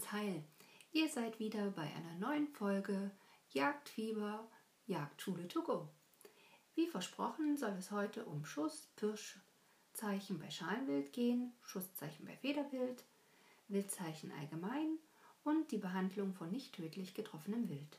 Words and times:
ganz 0.00 0.12
heil. 0.12 0.42
Ihr 0.92 1.10
seid 1.10 1.38
wieder 1.40 1.72
bei 1.72 1.82
einer 1.82 2.14
neuen 2.18 2.48
Folge 2.48 3.10
Jagdfieber, 3.50 4.48
Jagdschule 4.86 5.46
to 5.46 5.62
go. 5.62 5.90
Wie 6.74 6.86
versprochen 6.86 7.58
soll 7.58 7.74
es 7.78 7.90
heute 7.90 8.24
um 8.24 8.46
Schuss, 8.46 8.88
Pirschzeichen 8.96 10.38
bei 10.38 10.50
Schalenwild 10.50 11.12
gehen, 11.12 11.52
Schusszeichen 11.60 12.24
bei 12.24 12.34
Federwild, 12.38 13.04
Wildzeichen 13.68 14.32
allgemein 14.32 14.96
und 15.44 15.70
die 15.70 15.76
Behandlung 15.76 16.32
von 16.32 16.50
nicht 16.50 16.74
tödlich 16.76 17.12
getroffenem 17.12 17.68
Wild. 17.68 17.98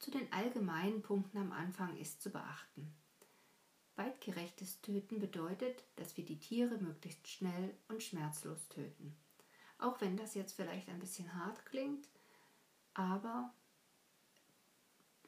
Zu 0.00 0.10
den 0.10 0.30
allgemeinen 0.34 1.00
Punkten 1.00 1.38
am 1.38 1.52
Anfang 1.52 1.96
ist 1.96 2.20
zu 2.20 2.28
beachten. 2.28 2.92
Weitgerechtes 3.96 4.82
Töten 4.82 5.18
bedeutet, 5.18 5.82
dass 5.96 6.18
wir 6.18 6.26
die 6.26 6.40
Tiere 6.40 6.76
möglichst 6.76 7.26
schnell 7.26 7.74
und 7.88 8.02
schmerzlos 8.02 8.68
töten. 8.68 9.16
Auch 9.84 10.00
wenn 10.00 10.16
das 10.16 10.32
jetzt 10.34 10.54
vielleicht 10.54 10.88
ein 10.88 10.98
bisschen 10.98 11.34
hart 11.34 11.66
klingt, 11.66 12.08
aber 12.94 13.52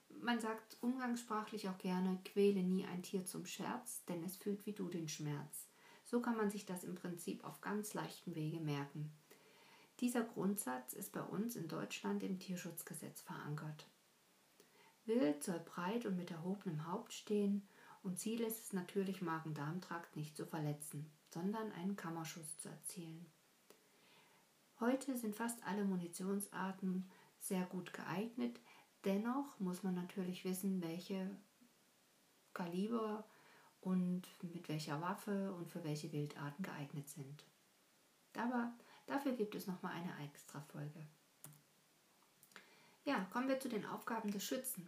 man 0.09 0.41
sagt 0.41 0.79
umgangssprachlich 0.81 1.69
auch 1.69 1.77
gerne, 1.77 2.19
quäle 2.25 2.63
nie 2.63 2.87
ein 2.87 3.03
Tier 3.03 3.27
zum 3.27 3.45
Scherz, 3.45 4.03
denn 4.07 4.25
es 4.25 4.39
fühlt 4.39 4.65
wie 4.65 4.73
du 4.73 4.89
den 4.89 5.11
Schmerz. 5.11 5.69
So 6.07 6.23
kann 6.23 6.39
man 6.39 6.51
sich 6.51 6.65
das 6.65 6.85
im 6.85 6.95
Prinzip 6.95 7.45
auf 7.45 7.61
ganz 7.61 7.93
leichten 7.93 8.35
Wege 8.35 8.61
merken. 8.61 9.13
Dieser 10.01 10.23
Grundsatz 10.23 10.95
ist 10.95 11.13
bei 11.13 11.23
uns 11.23 11.55
in 11.57 11.69
Deutschland 11.69 12.23
im 12.23 12.39
Tierschutzgesetz 12.39 13.21
verankert. 13.21 13.87
Wild 15.05 15.45
soll 15.45 15.61
breit 15.61 16.07
und 16.07 16.17
mit 16.17 16.31
erhobenem 16.31 16.91
Haupt 16.91 17.13
stehen 17.13 17.69
und 18.03 18.19
Ziel 18.19 18.41
ist 18.41 18.65
es 18.65 18.73
natürlich, 18.73 19.21
Magen-Darm-Trakt 19.21 20.17
nicht 20.17 20.35
zu 20.35 20.47
verletzen, 20.47 21.11
sondern 21.29 21.73
einen 21.73 21.97
Kammerschuss 21.97 22.57
zu 22.57 22.71
erzielen. 22.71 23.27
Heute 24.79 25.17
sind 25.17 25.35
fast 25.35 25.67
alle 25.67 25.85
Munitionsarten 25.85 27.09
sehr 27.39 27.65
gut 27.65 27.95
geeignet, 27.95 28.61
dennoch 29.05 29.59
muss 29.59 29.83
man 29.83 29.95
natürlich 29.95 30.45
wissen, 30.45 30.83
welche 30.83 31.31
Kaliber 32.53 33.25
und 33.81 34.23
mit 34.43 34.69
welcher 34.69 35.01
Waffe 35.01 35.55
und 35.55 35.71
für 35.71 35.83
welche 35.83 36.13
Wildarten 36.13 36.63
geeignet 36.63 37.09
sind. 37.09 37.45
Aber 38.37 38.71
dafür 39.07 39.33
gibt 39.33 39.55
es 39.55 39.67
nochmal 39.67 39.93
eine 39.93 40.13
extra 40.27 40.61
Folge. 40.61 41.07
Ja, 43.05 43.25
kommen 43.33 43.49
wir 43.49 43.61
zu 43.61 43.71
den 43.71 43.87
Aufgaben 43.87 44.31
des 44.31 44.45
Schützen. 44.45 44.87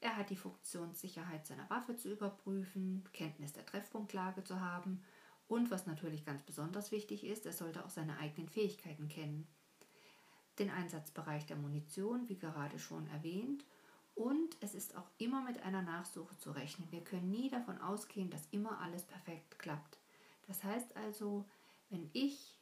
Er 0.00 0.16
hat 0.16 0.30
die 0.30 0.36
Funktionssicherheit 0.36 1.46
seiner 1.46 1.68
Waffe 1.68 1.94
zu 1.94 2.10
überprüfen, 2.10 3.04
Kenntnis 3.12 3.52
der 3.52 3.66
Treffpunktlage 3.66 4.44
zu 4.44 4.60
haben 4.60 5.02
und 5.50 5.72
was 5.72 5.84
natürlich 5.84 6.24
ganz 6.24 6.42
besonders 6.44 6.92
wichtig 6.92 7.24
ist, 7.24 7.44
er 7.44 7.52
sollte 7.52 7.84
auch 7.84 7.90
seine 7.90 8.16
eigenen 8.18 8.48
Fähigkeiten 8.48 9.08
kennen. 9.08 9.48
Den 10.60 10.70
Einsatzbereich 10.70 11.44
der 11.44 11.56
Munition, 11.56 12.28
wie 12.28 12.38
gerade 12.38 12.78
schon 12.78 13.08
erwähnt, 13.08 13.64
und 14.14 14.56
es 14.60 14.74
ist 14.76 14.96
auch 14.96 15.10
immer 15.18 15.42
mit 15.42 15.60
einer 15.62 15.82
Nachsuche 15.82 16.36
zu 16.38 16.52
rechnen. 16.52 16.86
Wir 16.92 17.02
können 17.02 17.30
nie 17.30 17.50
davon 17.50 17.80
ausgehen, 17.80 18.30
dass 18.30 18.46
immer 18.52 18.80
alles 18.80 19.02
perfekt 19.02 19.58
klappt. 19.58 19.98
Das 20.46 20.62
heißt 20.62 20.96
also, 20.96 21.44
wenn 21.88 22.08
ich 22.12 22.60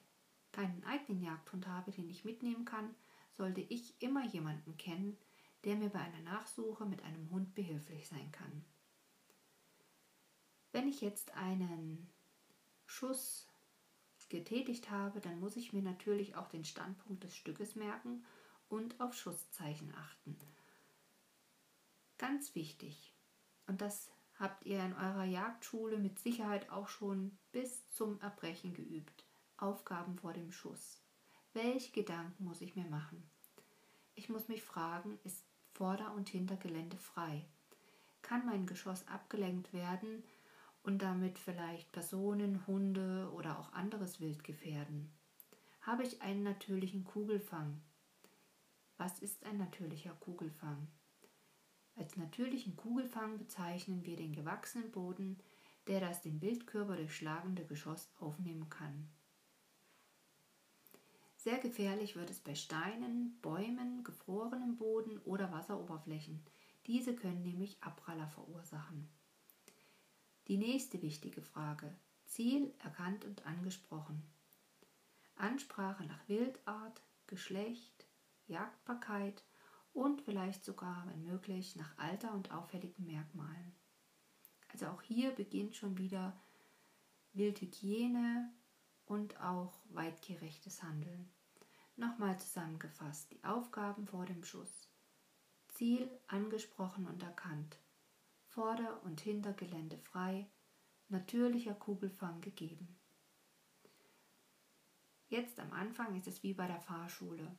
keinen 0.53 0.83
eigenen 0.84 1.22
Jagdhund 1.22 1.66
habe, 1.66 1.91
den 1.91 2.09
ich 2.09 2.25
mitnehmen 2.25 2.64
kann, 2.64 2.94
sollte 3.36 3.61
ich 3.61 4.00
immer 4.00 4.25
jemanden 4.25 4.78
kennen, 4.78 5.19
der 5.64 5.77
mir 5.77 5.91
bei 5.91 6.00
einer 6.00 6.22
Nachsuche 6.22 6.86
mit 6.86 7.03
einem 7.03 7.28
Hund 7.31 7.55
behilflich 7.55 8.09
sein 8.09 8.33
kann. 8.33 8.64
Wenn 10.72 10.89
ich 10.89 11.03
jetzt 11.03 11.34
einen 11.34 12.09
Schuss 12.89 13.47
getätigt 14.28 14.91
habe, 14.91 15.20
dann 15.20 15.41
muss 15.41 15.56
ich 15.56 15.72
mir 15.72 15.83
natürlich 15.83 16.37
auch 16.37 16.49
den 16.49 16.65
Standpunkt 16.65 17.22
des 17.25 17.37
Stückes 17.37 17.76
merken 17.76 18.25
und 18.69 19.00
auf 19.00 19.15
Schusszeichen 19.15 19.94
achten. 19.94 20.38
Ganz 22.19 22.54
wichtig, 22.54 23.15
und 23.66 23.81
das 23.81 24.10
habt 24.38 24.66
ihr 24.66 24.82
in 24.82 24.94
eurer 24.94 25.25
Jagdschule 25.25 25.99
mit 25.99 26.19
Sicherheit 26.19 26.71
auch 26.71 26.88
schon 26.88 27.38
bis 27.53 27.88
zum 27.91 28.21
Erbrechen 28.21 28.75
geübt. 28.75 29.25
Aufgaben 29.56 30.16
vor 30.19 30.32
dem 30.32 30.53
Schuss. 30.53 31.00
Welche 31.53 31.93
Gedanken 31.93 32.44
muss 32.44 32.60
ich 32.60 32.76
mir 32.76 32.87
machen? 32.87 33.28
Ich 34.15 34.28
muss 34.28 34.49
mich 34.49 34.62
fragen, 34.62 35.19
ist 35.25 35.44
Vorder- 35.75 36.15
und 36.15 36.28
Hintergelände 36.28 36.97
frei. 36.97 37.44
Kann 38.22 38.47
mein 38.47 38.66
Geschoss 38.66 39.06
abgelenkt 39.06 39.72
werden 39.72 40.25
und 40.88 41.03
damit 41.03 41.38
vielleicht 41.38 41.93
Personen, 41.93 42.66
Hunde 42.66 43.31
oder 43.34 43.59
auch 43.59 43.75
anderes 43.75 44.22
Wild 44.22 44.43
gefährden? 44.43 45.12
Habe 45.82 46.03
ich 46.03 46.22
einen 46.22 46.43
natürlichen 46.43 47.04
Kugelfang? 47.04 47.82
Was 48.97 49.19
ist 49.19 49.44
ein 49.44 49.59
natürlicher 49.59 50.15
Kugelfang? 50.15 50.88
Als 51.94 52.16
natürlichen 52.16 52.75
Kugelfang 52.75 53.37
bezeichnen 53.37 54.06
wir 54.06 54.16
den 54.16 54.32
gewachsenen 54.32 54.91
Boden, 54.91 55.38
der 55.88 56.00
das 56.00 56.22
den 56.22 56.41
Wildkörper 56.41 56.97
durchschlagende 56.97 57.66
Geschoss 57.66 58.10
aufnehmen 58.19 58.70
kann. 58.70 59.10
Sehr 61.37 61.59
gefährlich 61.59 62.16
wird 62.16 62.31
es 62.31 62.41
bei 62.41 62.55
Steinen, 62.55 63.38
Bäumen, 63.43 64.05
gefrorenem 64.05 64.78
Boden 64.78 65.19
oder 65.26 65.53
Wasseroberflächen. 65.53 66.43
Diese 66.87 67.15
können 67.15 67.43
nämlich 67.43 67.76
Abpraller 67.82 68.28
verursachen. 68.28 69.10
Die 70.48 70.56
nächste 70.56 71.00
wichtige 71.03 71.42
Frage. 71.42 71.94
Ziel 72.25 72.75
erkannt 72.82 73.25
und 73.25 73.47
angesprochen. 73.47 74.22
Ansprache 75.36 76.04
nach 76.04 76.28
Wildart, 76.28 77.03
Geschlecht, 77.26 78.06
Jagdbarkeit 78.47 79.44
und 79.92 80.20
vielleicht 80.22 80.64
sogar, 80.64 81.06
wenn 81.08 81.25
möglich, 81.25 81.76
nach 81.76 81.97
Alter 81.97 82.34
und 82.34 82.50
auffälligen 82.50 83.06
Merkmalen. 83.06 83.75
Also 84.69 84.87
auch 84.87 85.03
hier 85.03 85.31
beginnt 85.31 85.76
schon 85.76 85.97
wieder 85.97 86.38
Wildhygiene, 87.32 88.53
und 89.08 89.41
auch 89.41 89.72
weitgerechtes 89.91 90.82
Handeln. 90.82 91.31
Nochmal 91.97 92.38
zusammengefasst 92.38 93.32
die 93.32 93.42
Aufgaben 93.42 94.06
vor 94.06 94.26
dem 94.26 94.44
Schuss. 94.44 94.88
Ziel 95.69 96.10
angesprochen 96.28 97.06
und 97.06 97.22
erkannt. 97.22 97.78
Vorder- 98.58 99.00
und 99.04 99.20
Hintergelände 99.20 99.96
frei. 99.98 100.44
Natürlicher 101.08 101.74
Kugelfang 101.74 102.41
gegeben. 102.41 102.98
Jetzt 105.28 105.60
am 105.60 105.72
Anfang 105.72 106.16
ist 106.16 106.26
es 106.26 106.42
wie 106.42 106.54
bei 106.54 106.66
der 106.66 106.80
Fahrschule. 106.80 107.56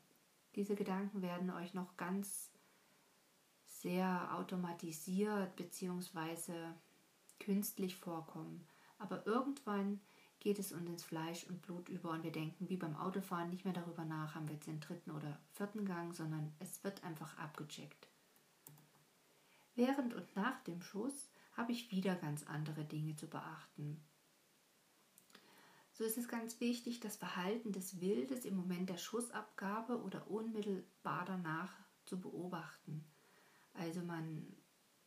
Diese 0.55 0.75
Gedanken 0.75 1.21
werden 1.21 1.51
euch 1.51 1.73
noch 1.73 1.95
ganz 1.95 2.51
sehr 3.63 4.35
automatisiert 4.35 5.55
bzw. 5.55 6.73
künstlich 7.39 7.95
vorkommen. 7.95 8.67
Aber 8.97 9.25
irgendwann 9.25 10.01
geht 10.41 10.59
es 10.59 10.73
uns 10.73 10.89
ins 10.89 11.05
Fleisch 11.05 11.45
und 11.45 11.61
Blut 11.61 11.87
über 11.87 12.09
und 12.09 12.23
wir 12.23 12.33
denken 12.33 12.67
wie 12.67 12.75
beim 12.75 12.97
Autofahren 12.97 13.51
nicht 13.51 13.63
mehr 13.63 13.73
darüber 13.73 14.03
nach, 14.03 14.35
haben 14.35 14.49
wir 14.49 14.55
jetzt 14.55 14.67
den 14.67 14.81
dritten 14.81 15.11
oder 15.11 15.39
vierten 15.53 15.85
Gang, 15.85 16.13
sondern 16.13 16.51
es 16.59 16.83
wird 16.83 17.05
einfach 17.05 17.37
abgecheckt. 17.37 18.08
Während 19.79 20.13
und 20.13 20.35
nach 20.35 20.61
dem 20.65 20.81
Schuss 20.81 21.29
habe 21.53 21.71
ich 21.71 21.89
wieder 21.89 22.13
ganz 22.13 22.43
andere 22.43 22.83
Dinge 22.83 23.15
zu 23.15 23.27
beachten. 23.27 24.03
So 25.93 26.03
ist 26.03 26.17
es 26.17 26.27
ganz 26.27 26.59
wichtig, 26.59 26.99
das 26.99 27.15
Verhalten 27.15 27.71
des 27.71 28.01
Wildes 28.01 28.43
im 28.43 28.57
Moment 28.57 28.89
der 28.89 28.97
Schussabgabe 28.97 30.01
oder 30.01 30.29
unmittelbar 30.29 31.23
danach 31.23 31.71
zu 32.05 32.19
beobachten. 32.19 33.05
Also 33.73 34.01
man 34.01 34.53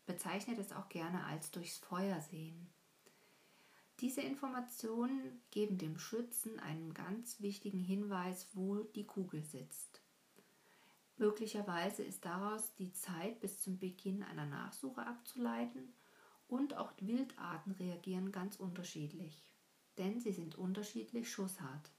bezeichnet 0.06 0.58
es 0.58 0.72
auch 0.72 0.88
gerne 0.88 1.22
als 1.26 1.50
durchs 1.50 1.76
Feuer 1.76 2.22
sehen. 2.22 2.66
Diese 4.00 4.22
Informationen 4.22 5.42
geben 5.50 5.76
dem 5.76 5.98
Schützen 5.98 6.58
einen 6.60 6.94
ganz 6.94 7.42
wichtigen 7.42 7.80
Hinweis, 7.80 8.48
wo 8.54 8.84
die 8.84 9.04
Kugel 9.04 9.44
sitzt. 9.44 10.01
Möglicherweise 11.22 12.02
ist 12.02 12.24
daraus 12.24 12.74
die 12.74 12.92
Zeit 12.94 13.38
bis 13.38 13.60
zum 13.60 13.78
Beginn 13.78 14.24
einer 14.24 14.44
Nachsuche 14.44 15.06
abzuleiten 15.06 15.94
und 16.48 16.74
auch 16.74 16.90
Wildarten 16.98 17.70
reagieren 17.70 18.32
ganz 18.32 18.56
unterschiedlich, 18.56 19.40
denn 19.98 20.18
sie 20.18 20.32
sind 20.32 20.56
unterschiedlich 20.56 21.30
schusshart. 21.30 21.92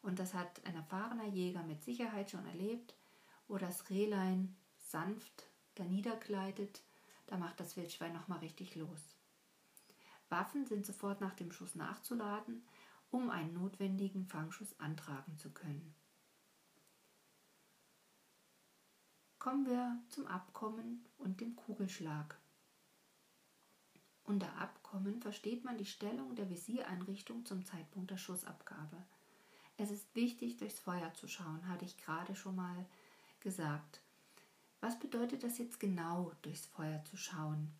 Und 0.00 0.18
das 0.18 0.32
hat 0.32 0.64
ein 0.64 0.74
erfahrener 0.74 1.26
Jäger 1.26 1.62
mit 1.64 1.84
Sicherheit 1.84 2.30
schon 2.30 2.46
erlebt, 2.46 2.94
wo 3.46 3.58
das 3.58 3.90
Rehlein 3.90 4.56
sanft 4.78 5.50
da 5.74 5.84
niedergleitet, 5.84 6.82
da 7.26 7.36
macht 7.36 7.60
das 7.60 7.76
Wildschwein 7.76 8.14
nochmal 8.14 8.38
richtig 8.38 8.74
los. 8.74 9.18
Waffen 10.30 10.64
sind 10.64 10.86
sofort 10.86 11.20
nach 11.20 11.34
dem 11.34 11.52
Schuss 11.52 11.74
nachzuladen, 11.74 12.66
um 13.10 13.28
einen 13.28 13.52
notwendigen 13.52 14.24
Fangschuss 14.24 14.80
antragen 14.80 15.36
zu 15.36 15.50
können. 15.50 15.94
Kommen 19.40 19.64
wir 19.64 19.98
zum 20.10 20.26
Abkommen 20.26 21.02
und 21.16 21.40
dem 21.40 21.56
Kugelschlag. 21.56 22.38
Unter 24.24 24.54
Abkommen 24.58 25.22
versteht 25.22 25.64
man 25.64 25.78
die 25.78 25.86
Stellung 25.86 26.36
der 26.36 26.50
Visiereinrichtung 26.50 27.46
zum 27.46 27.64
Zeitpunkt 27.64 28.10
der 28.10 28.18
Schussabgabe. 28.18 28.98
Es 29.78 29.90
ist 29.90 30.14
wichtig, 30.14 30.58
durchs 30.58 30.78
Feuer 30.78 31.14
zu 31.14 31.26
schauen, 31.26 31.66
hatte 31.66 31.86
ich 31.86 31.96
gerade 31.96 32.36
schon 32.36 32.54
mal 32.54 32.84
gesagt. 33.40 34.02
Was 34.82 34.98
bedeutet 34.98 35.42
das 35.42 35.56
jetzt 35.56 35.80
genau, 35.80 36.32
durchs 36.42 36.66
Feuer 36.66 37.02
zu 37.04 37.16
schauen? 37.16 37.72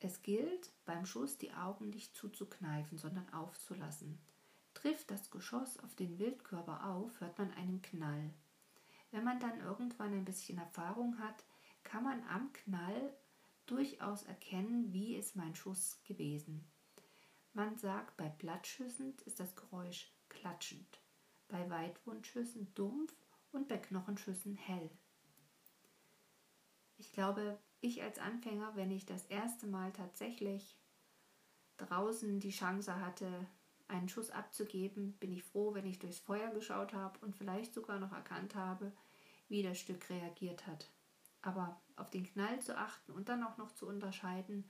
Es 0.00 0.20
gilt, 0.22 0.72
beim 0.84 1.06
Schuss 1.06 1.38
die 1.38 1.52
Augen 1.52 1.90
nicht 1.90 2.16
zuzukneifen, 2.16 2.98
sondern 2.98 3.32
aufzulassen. 3.32 4.18
Trifft 4.74 5.12
das 5.12 5.30
Geschoss 5.30 5.78
auf 5.78 5.94
den 5.94 6.18
Wildkörper 6.18 6.86
auf, 6.86 7.20
hört 7.20 7.38
man 7.38 7.52
einen 7.52 7.82
Knall. 7.82 8.34
Wenn 9.12 9.24
man 9.24 9.38
dann 9.38 9.60
irgendwann 9.60 10.14
ein 10.14 10.24
bisschen 10.24 10.58
Erfahrung 10.58 11.18
hat, 11.18 11.44
kann 11.84 12.02
man 12.02 12.22
am 12.28 12.52
Knall 12.52 13.14
durchaus 13.66 14.22
erkennen, 14.24 14.92
wie 14.92 15.14
ist 15.16 15.36
mein 15.36 15.54
Schuss 15.54 16.02
gewesen. 16.04 16.66
Man 17.52 17.76
sagt, 17.76 18.16
bei 18.16 18.30
Blattschüssen 18.30 19.14
ist 19.26 19.38
das 19.38 19.54
Geräusch 19.54 20.10
klatschend, 20.30 21.00
bei 21.48 21.68
Weitwundschüssen 21.68 22.72
dumpf 22.74 23.14
und 23.52 23.68
bei 23.68 23.76
Knochenschüssen 23.76 24.56
hell. 24.56 24.90
Ich 26.96 27.12
glaube, 27.12 27.58
ich 27.82 28.02
als 28.02 28.18
Anfänger, 28.18 28.74
wenn 28.76 28.90
ich 28.90 29.04
das 29.04 29.26
erste 29.26 29.66
Mal 29.66 29.92
tatsächlich 29.92 30.78
draußen 31.76 32.40
die 32.40 32.50
Chance 32.50 32.98
hatte, 32.98 33.46
einen 33.92 34.08
Schuss 34.08 34.30
abzugeben, 34.30 35.12
bin 35.20 35.32
ich 35.32 35.44
froh, 35.44 35.74
wenn 35.74 35.86
ich 35.86 35.98
durchs 35.98 36.18
Feuer 36.18 36.50
geschaut 36.50 36.92
habe 36.94 37.18
und 37.20 37.36
vielleicht 37.36 37.74
sogar 37.74 37.98
noch 37.98 38.12
erkannt 38.12 38.54
habe, 38.54 38.92
wie 39.48 39.62
das 39.62 39.78
Stück 39.78 40.08
reagiert 40.08 40.66
hat. 40.66 40.88
Aber 41.42 41.80
auf 41.96 42.10
den 42.10 42.24
Knall 42.24 42.60
zu 42.60 42.76
achten 42.76 43.12
und 43.12 43.28
dann 43.28 43.44
auch 43.44 43.58
noch 43.58 43.72
zu 43.72 43.86
unterscheiden, 43.86 44.68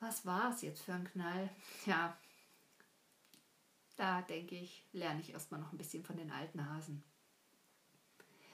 was 0.00 0.24
war 0.24 0.52
es 0.52 0.62
jetzt 0.62 0.82
für 0.82 0.94
ein 0.94 1.04
Knall? 1.04 1.50
Ja, 1.86 2.16
da 3.96 4.22
denke 4.22 4.54
ich, 4.54 4.84
lerne 4.92 5.20
ich 5.20 5.32
erstmal 5.32 5.60
noch 5.60 5.72
ein 5.72 5.78
bisschen 5.78 6.04
von 6.04 6.16
den 6.16 6.30
alten 6.30 6.70
Hasen. 6.70 7.02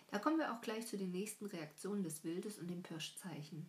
Da 0.08 0.18
kommen 0.18 0.38
wir 0.38 0.54
auch 0.54 0.62
gleich 0.62 0.86
zu 0.86 0.96
den 0.96 1.10
nächsten 1.10 1.44
Reaktionen 1.44 2.02
des 2.02 2.24
Wildes 2.24 2.58
und 2.58 2.68
dem 2.68 2.82
Pirschzeichen. 2.82 3.68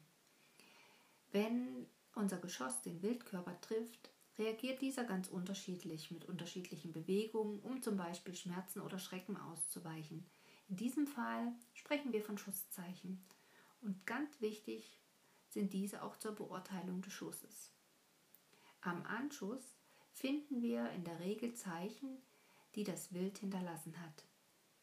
Wenn 1.34 1.86
unser 2.14 2.38
Geschoss 2.38 2.82
den 2.82 3.02
Wildkörper 3.02 3.60
trifft, 3.60 4.10
reagiert 4.38 4.82
dieser 4.82 5.04
ganz 5.04 5.28
unterschiedlich 5.28 6.12
mit 6.12 6.26
unterschiedlichen 6.26 6.92
Bewegungen, 6.92 7.60
um 7.60 7.82
zum 7.82 7.98
Beispiel 7.98 8.36
Schmerzen 8.36 8.82
oder 8.82 9.00
Schrecken 9.00 9.38
auszuweichen. 9.38 10.26
In 10.68 10.76
diesem 10.76 11.08
Fall 11.08 11.54
sprechen 11.74 12.12
wir 12.12 12.24
von 12.24 12.38
Schusszeichen. 12.38 13.24
Und 13.82 14.06
ganz 14.06 14.42
wichtig 14.42 15.00
sind 15.50 15.74
diese 15.74 16.04
auch 16.04 16.18
zur 16.18 16.34
Beurteilung 16.34 17.02
des 17.02 17.14
Schusses. 17.14 17.72
Am 18.82 19.04
Anschuss 19.06 19.76
finden 20.12 20.62
wir 20.62 20.90
in 20.92 21.04
der 21.04 21.20
Regel 21.20 21.54
Zeichen, 21.54 22.18
die 22.76 22.84
das 22.84 23.14
Wild 23.14 23.38
hinterlassen 23.38 24.00
hat. 24.02 24.26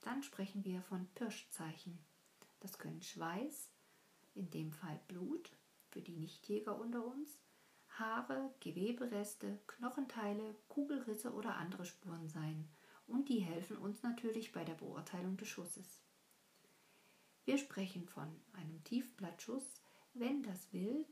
Dann 0.00 0.22
sprechen 0.22 0.64
wir 0.64 0.82
von 0.82 1.06
Pirschzeichen. 1.14 1.99
Das 2.60 2.78
können 2.78 3.02
Schweiß, 3.02 3.70
in 4.34 4.50
dem 4.50 4.72
Fall 4.72 5.00
Blut, 5.08 5.50
für 5.90 6.00
die 6.00 6.16
Nichtjäger 6.16 6.78
unter 6.78 7.04
uns, 7.04 7.38
Haare, 7.98 8.54
Gewebereste, 8.60 9.60
Knochenteile, 9.66 10.56
Kugelrisse 10.68 11.32
oder 11.32 11.56
andere 11.56 11.84
Spuren 11.84 12.28
sein. 12.28 12.68
Und 13.06 13.28
die 13.28 13.40
helfen 13.40 13.76
uns 13.76 14.02
natürlich 14.02 14.52
bei 14.52 14.64
der 14.64 14.74
Beurteilung 14.74 15.36
des 15.36 15.48
Schusses. 15.48 16.02
Wir 17.44 17.58
sprechen 17.58 18.06
von 18.06 18.28
einem 18.52 18.82
Tiefblattschuss, 18.84 19.82
wenn 20.14 20.42
das 20.42 20.72
Wild 20.72 21.06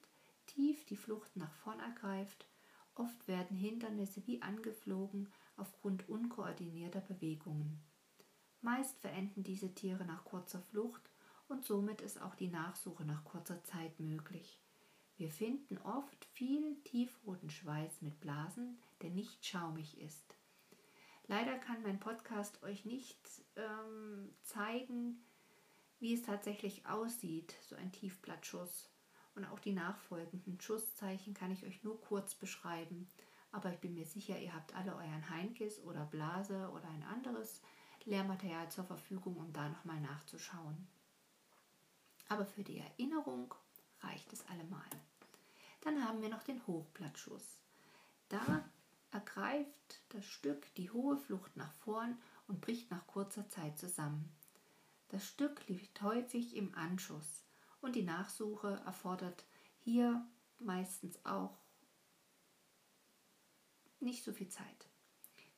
tief 0.46 0.84
die 0.86 0.96
Flucht 0.96 1.36
nach 1.36 1.52
vorn 1.52 1.80
ergreift. 1.80 2.46
Oft 2.94 3.28
werden 3.28 3.56
Hindernisse 3.56 4.26
wie 4.26 4.40
angeflogen 4.42 5.28
aufgrund 5.56 6.08
unkoordinierter 6.08 7.00
Bewegungen. 7.00 7.82
Meist 8.62 8.98
verenden 9.00 9.42
diese 9.42 9.74
Tiere 9.74 10.04
nach 10.04 10.24
kurzer 10.24 10.60
Flucht 10.60 11.10
und 11.48 11.64
somit 11.64 12.00
ist 12.00 12.20
auch 12.20 12.34
die 12.34 12.48
Nachsuche 12.48 13.04
nach 13.04 13.24
kurzer 13.24 13.62
Zeit 13.64 13.98
möglich. 14.00 14.60
Wir 15.20 15.30
finden 15.30 15.76
oft 15.82 16.24
viel 16.32 16.76
tiefroten 16.82 17.50
Schweiß 17.50 18.00
mit 18.00 18.18
Blasen, 18.22 18.78
der 19.02 19.10
nicht 19.10 19.44
schaumig 19.44 20.00
ist. 20.00 20.34
Leider 21.26 21.58
kann 21.58 21.82
mein 21.82 22.00
Podcast 22.00 22.62
euch 22.62 22.86
nicht 22.86 23.18
ähm, 23.54 24.34
zeigen, 24.40 25.22
wie 25.98 26.14
es 26.14 26.22
tatsächlich 26.22 26.86
aussieht, 26.86 27.54
so 27.68 27.76
ein 27.76 27.92
Tiefblattschuss. 27.92 28.88
Und 29.34 29.44
auch 29.44 29.58
die 29.58 29.74
nachfolgenden 29.74 30.58
Schusszeichen 30.58 31.34
kann 31.34 31.50
ich 31.50 31.66
euch 31.66 31.84
nur 31.84 32.00
kurz 32.00 32.34
beschreiben. 32.34 33.06
Aber 33.52 33.70
ich 33.70 33.78
bin 33.78 33.92
mir 33.92 34.06
sicher, 34.06 34.38
ihr 34.38 34.54
habt 34.54 34.74
alle 34.74 34.96
euren 34.96 35.28
Heinkes 35.28 35.84
oder 35.84 36.06
Blase 36.06 36.70
oder 36.70 36.88
ein 36.88 37.02
anderes 37.02 37.60
Lehrmaterial 38.06 38.70
zur 38.70 38.84
Verfügung, 38.84 39.36
um 39.36 39.52
da 39.52 39.68
nochmal 39.68 40.00
nachzuschauen. 40.00 40.88
Aber 42.30 42.46
für 42.46 42.64
die 42.64 42.78
Erinnerung 42.78 43.54
reicht 44.00 44.32
es 44.32 44.46
allemal. 44.46 44.88
Dann 45.80 46.04
haben 46.04 46.22
wir 46.22 46.28
noch 46.28 46.42
den 46.42 46.66
Hochblattschuss. 46.66 47.60
Da 48.28 48.64
ergreift 49.10 50.02
das 50.10 50.24
Stück 50.24 50.72
die 50.74 50.90
hohe 50.90 51.16
Flucht 51.16 51.56
nach 51.56 51.72
vorn 51.72 52.18
und 52.46 52.60
bricht 52.60 52.90
nach 52.90 53.06
kurzer 53.06 53.48
Zeit 53.48 53.78
zusammen. 53.78 54.30
Das 55.08 55.26
Stück 55.26 55.66
liegt 55.68 56.00
häufig 56.02 56.54
im 56.54 56.74
Anschuss 56.74 57.44
und 57.80 57.96
die 57.96 58.04
Nachsuche 58.04 58.80
erfordert 58.86 59.44
hier 59.80 60.24
meistens 60.58 61.24
auch 61.24 61.58
nicht 63.98 64.24
so 64.24 64.32
viel 64.32 64.48
Zeit. 64.48 64.88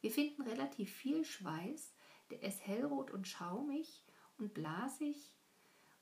Wir 0.00 0.10
finden 0.10 0.42
relativ 0.42 0.92
viel 0.92 1.24
Schweiß, 1.24 1.92
der 2.30 2.42
ist 2.42 2.66
hellrot 2.66 3.10
und 3.10 3.28
schaumig 3.28 4.04
und 4.38 4.54
blasig, 4.54 5.32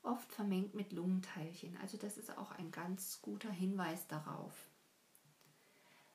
oft 0.03 0.31
vermengt 0.31 0.73
mit 0.73 0.93
Lungenteilchen. 0.93 1.77
Also 1.77 1.97
das 1.97 2.17
ist 2.17 2.37
auch 2.37 2.51
ein 2.51 2.71
ganz 2.71 3.21
guter 3.21 3.51
Hinweis 3.51 4.07
darauf. 4.07 4.69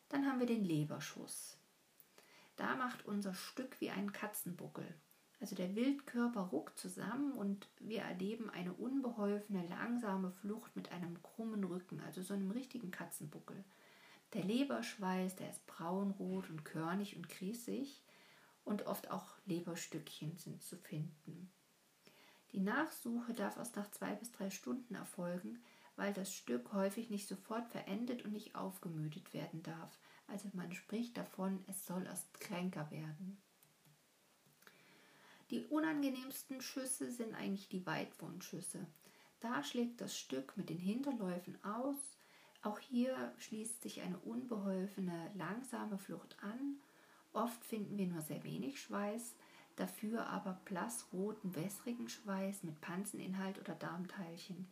Dann 0.08 0.26
haben 0.26 0.40
wir 0.40 0.46
den 0.46 0.64
Leberschuss. 0.64 1.56
Da 2.56 2.76
macht 2.76 3.04
unser 3.06 3.34
Stück 3.34 3.80
wie 3.80 3.90
ein 3.90 4.12
Katzenbuckel. 4.12 4.86
Also 5.40 5.54
der 5.54 5.76
Wildkörper 5.76 6.40
ruckt 6.40 6.78
zusammen 6.78 7.32
und 7.32 7.68
wir 7.78 8.00
erleben 8.00 8.48
eine 8.48 8.72
unbeholfene, 8.72 9.66
langsame 9.68 10.30
Flucht 10.30 10.74
mit 10.74 10.90
einem 10.92 11.22
krummen 11.22 11.64
Rücken, 11.64 12.00
also 12.00 12.22
so 12.22 12.32
einem 12.32 12.50
richtigen 12.50 12.90
Katzenbuckel. 12.90 13.62
Der 14.32 14.44
Leberschweiß, 14.44 15.36
der 15.36 15.50
ist 15.50 15.66
braunrot 15.66 16.48
und 16.48 16.64
körnig 16.64 17.16
und 17.16 17.28
kriesig 17.28 18.02
und 18.64 18.86
oft 18.86 19.10
auch 19.10 19.26
Leberstückchen 19.44 20.38
sind 20.38 20.62
zu 20.62 20.76
finden. 20.76 21.50
Die 22.52 22.60
Nachsuche 22.60 23.34
darf 23.34 23.56
erst 23.56 23.76
nach 23.76 23.90
zwei 23.90 24.14
bis 24.14 24.32
drei 24.32 24.50
Stunden 24.50 24.94
erfolgen, 24.94 25.62
weil 25.96 26.12
das 26.12 26.32
Stück 26.32 26.72
häufig 26.72 27.10
nicht 27.10 27.28
sofort 27.28 27.68
verendet 27.68 28.24
und 28.24 28.32
nicht 28.32 28.54
aufgemüdet 28.54 29.34
werden 29.34 29.62
darf. 29.62 29.98
Also 30.28 30.48
man 30.52 30.72
spricht 30.72 31.16
davon, 31.16 31.64
es 31.66 31.86
soll 31.86 32.04
erst 32.04 32.40
kränker 32.40 32.90
werden. 32.90 33.38
Die 35.50 35.64
unangenehmsten 35.66 36.60
Schüsse 36.60 37.10
sind 37.10 37.34
eigentlich 37.34 37.68
die 37.68 37.86
Weitwundschüsse. 37.86 38.84
Da 39.40 39.62
schlägt 39.62 40.00
das 40.00 40.18
Stück 40.18 40.56
mit 40.56 40.70
den 40.70 40.78
Hinterläufen 40.78 41.62
aus. 41.64 42.16
Auch 42.62 42.80
hier 42.80 43.32
schließt 43.38 43.80
sich 43.80 44.00
eine 44.00 44.18
unbeholfene, 44.18 45.30
langsame 45.34 45.98
Flucht 45.98 46.36
an. 46.42 46.80
Oft 47.32 47.64
finden 47.64 47.96
wir 47.96 48.06
nur 48.06 48.22
sehr 48.22 48.42
wenig 48.42 48.80
Schweiß, 48.80 49.36
dafür 49.76 50.26
aber 50.28 50.60
blassroten, 50.64 51.54
wässrigen 51.54 52.08
Schweiß 52.08 52.62
mit 52.62 52.80
Panzeninhalt 52.80 53.60
oder 53.60 53.74
Darmteilchen. 53.74 54.66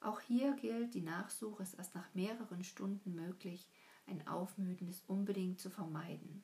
Auch 0.00 0.20
hier 0.20 0.54
gilt, 0.54 0.94
die 0.94 1.02
Nachsuche 1.02 1.62
ist 1.62 1.74
erst 1.74 1.94
nach 1.94 2.14
mehreren 2.14 2.64
Stunden 2.64 3.14
möglich. 3.14 3.68
Ein 4.06 4.26
Aufmüden 4.26 4.94
unbedingt 5.06 5.60
zu 5.60 5.68
vermeiden. 5.70 6.42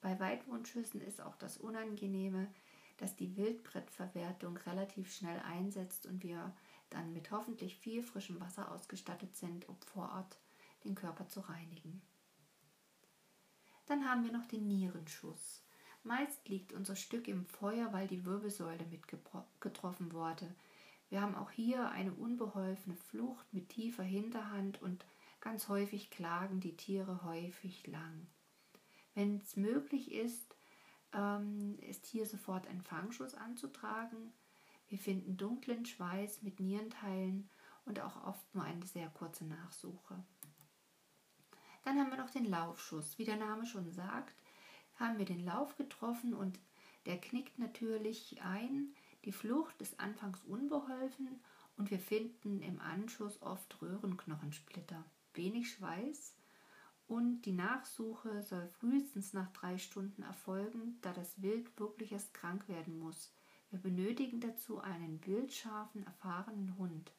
Bei 0.00 0.18
Weitwundschüssen 0.18 1.00
ist 1.00 1.20
auch 1.20 1.36
das 1.36 1.56
Unangenehme, 1.56 2.48
dass 2.96 3.16
die 3.16 3.36
Wildbrettverwertung 3.36 4.56
relativ 4.58 5.12
schnell 5.12 5.38
einsetzt 5.40 6.06
und 6.06 6.22
wir 6.22 6.54
dann 6.90 7.12
mit 7.12 7.30
hoffentlich 7.30 7.76
viel 7.76 8.02
frischem 8.02 8.40
Wasser 8.40 8.70
ausgestattet 8.72 9.36
sind, 9.36 9.68
um 9.68 9.76
vor 9.82 10.10
Ort 10.12 10.38
den 10.84 10.94
Körper 10.94 11.28
zu 11.28 11.40
reinigen. 11.40 12.02
Dann 13.86 14.08
haben 14.08 14.24
wir 14.24 14.32
noch 14.32 14.46
den 14.46 14.66
Nierenschuss. 14.66 15.65
Meist 16.06 16.48
liegt 16.48 16.72
unser 16.72 16.96
Stück 16.96 17.28
im 17.28 17.44
Feuer, 17.44 17.92
weil 17.92 18.06
die 18.06 18.24
Wirbelsäule 18.24 18.86
mitgetroffen 18.86 20.12
wurde. 20.12 20.54
Wir 21.08 21.20
haben 21.20 21.34
auch 21.34 21.50
hier 21.50 21.90
eine 21.90 22.12
unbeholfene 22.12 22.96
Flucht 22.96 23.46
mit 23.52 23.68
tiefer 23.68 24.02
Hinterhand 24.02 24.80
und 24.80 25.04
ganz 25.40 25.68
häufig 25.68 26.10
klagen 26.10 26.60
die 26.60 26.76
Tiere 26.76 27.22
häufig 27.24 27.86
lang. 27.86 28.26
Wenn 29.14 29.38
es 29.38 29.56
möglich 29.56 30.12
ist, 30.12 30.54
ähm, 31.12 31.78
ist 31.80 32.06
hier 32.06 32.26
sofort 32.26 32.66
ein 32.66 32.82
Fangschuss 32.82 33.34
anzutragen. 33.34 34.32
Wir 34.88 34.98
finden 34.98 35.36
dunklen 35.36 35.86
Schweiß 35.86 36.42
mit 36.42 36.60
Nierenteilen 36.60 37.48
und 37.84 38.00
auch 38.00 38.24
oft 38.24 38.54
nur 38.54 38.64
eine 38.64 38.86
sehr 38.86 39.08
kurze 39.08 39.44
Nachsuche. 39.44 40.22
Dann 41.84 41.98
haben 41.98 42.10
wir 42.10 42.18
noch 42.18 42.30
den 42.30 42.44
Laufschuss. 42.44 43.16
Wie 43.18 43.24
der 43.24 43.36
Name 43.36 43.64
schon 43.64 43.92
sagt, 43.92 44.34
haben 44.98 45.18
wir 45.18 45.24
den 45.24 45.44
Lauf 45.44 45.76
getroffen 45.76 46.34
und 46.34 46.58
der 47.06 47.18
knickt 47.20 47.58
natürlich 47.58 48.40
ein. 48.42 48.94
Die 49.24 49.32
Flucht 49.32 49.80
ist 49.80 50.00
anfangs 50.00 50.40
unbeholfen 50.44 51.40
und 51.76 51.90
wir 51.90 51.98
finden 51.98 52.62
im 52.62 52.80
Anschuss 52.80 53.40
oft 53.42 53.80
Röhrenknochensplitter, 53.80 55.04
wenig 55.34 55.70
Schweiß 55.70 56.34
und 57.08 57.42
die 57.42 57.52
Nachsuche 57.52 58.42
soll 58.42 58.66
frühestens 58.66 59.32
nach 59.32 59.52
drei 59.52 59.78
Stunden 59.78 60.22
erfolgen, 60.22 60.98
da 61.02 61.12
das 61.12 61.40
Wild 61.40 61.78
wirklich 61.78 62.12
erst 62.12 62.34
krank 62.34 62.68
werden 62.68 62.98
muss. 62.98 63.32
Wir 63.70 63.78
benötigen 63.78 64.40
dazu 64.40 64.80
einen 64.80 65.24
wildscharfen, 65.24 66.04
erfahrenen 66.04 66.76
Hund. 66.78 67.12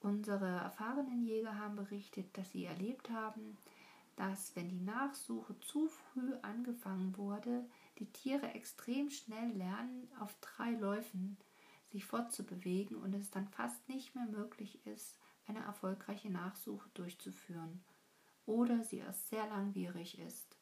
Unsere 0.00 0.46
erfahrenen 0.46 1.24
Jäger 1.24 1.58
haben 1.58 1.76
berichtet, 1.76 2.36
dass 2.36 2.52
sie 2.52 2.64
erlebt 2.64 3.10
haben, 3.10 3.56
dass 4.16 4.56
wenn 4.56 4.68
die 4.68 4.80
Nachsuche 4.80 5.58
zu 5.60 5.88
früh 5.88 6.34
angefangen 6.42 7.16
wurde, 7.16 7.68
die 7.98 8.10
Tiere 8.10 8.52
extrem 8.54 9.10
schnell 9.10 9.50
lernen, 9.52 10.08
auf 10.18 10.34
drei 10.40 10.72
Läufen 10.72 11.36
sich 11.92 12.04
fortzubewegen 12.04 12.96
und 12.96 13.14
es 13.14 13.30
dann 13.30 13.46
fast 13.48 13.88
nicht 13.88 14.14
mehr 14.14 14.26
möglich 14.26 14.84
ist, 14.86 15.18
eine 15.46 15.60
erfolgreiche 15.60 16.30
Nachsuche 16.30 16.88
durchzuführen 16.94 17.84
oder 18.46 18.82
sie 18.82 18.98
erst 18.98 19.28
sehr 19.28 19.46
langwierig 19.48 20.18
ist. 20.18 20.56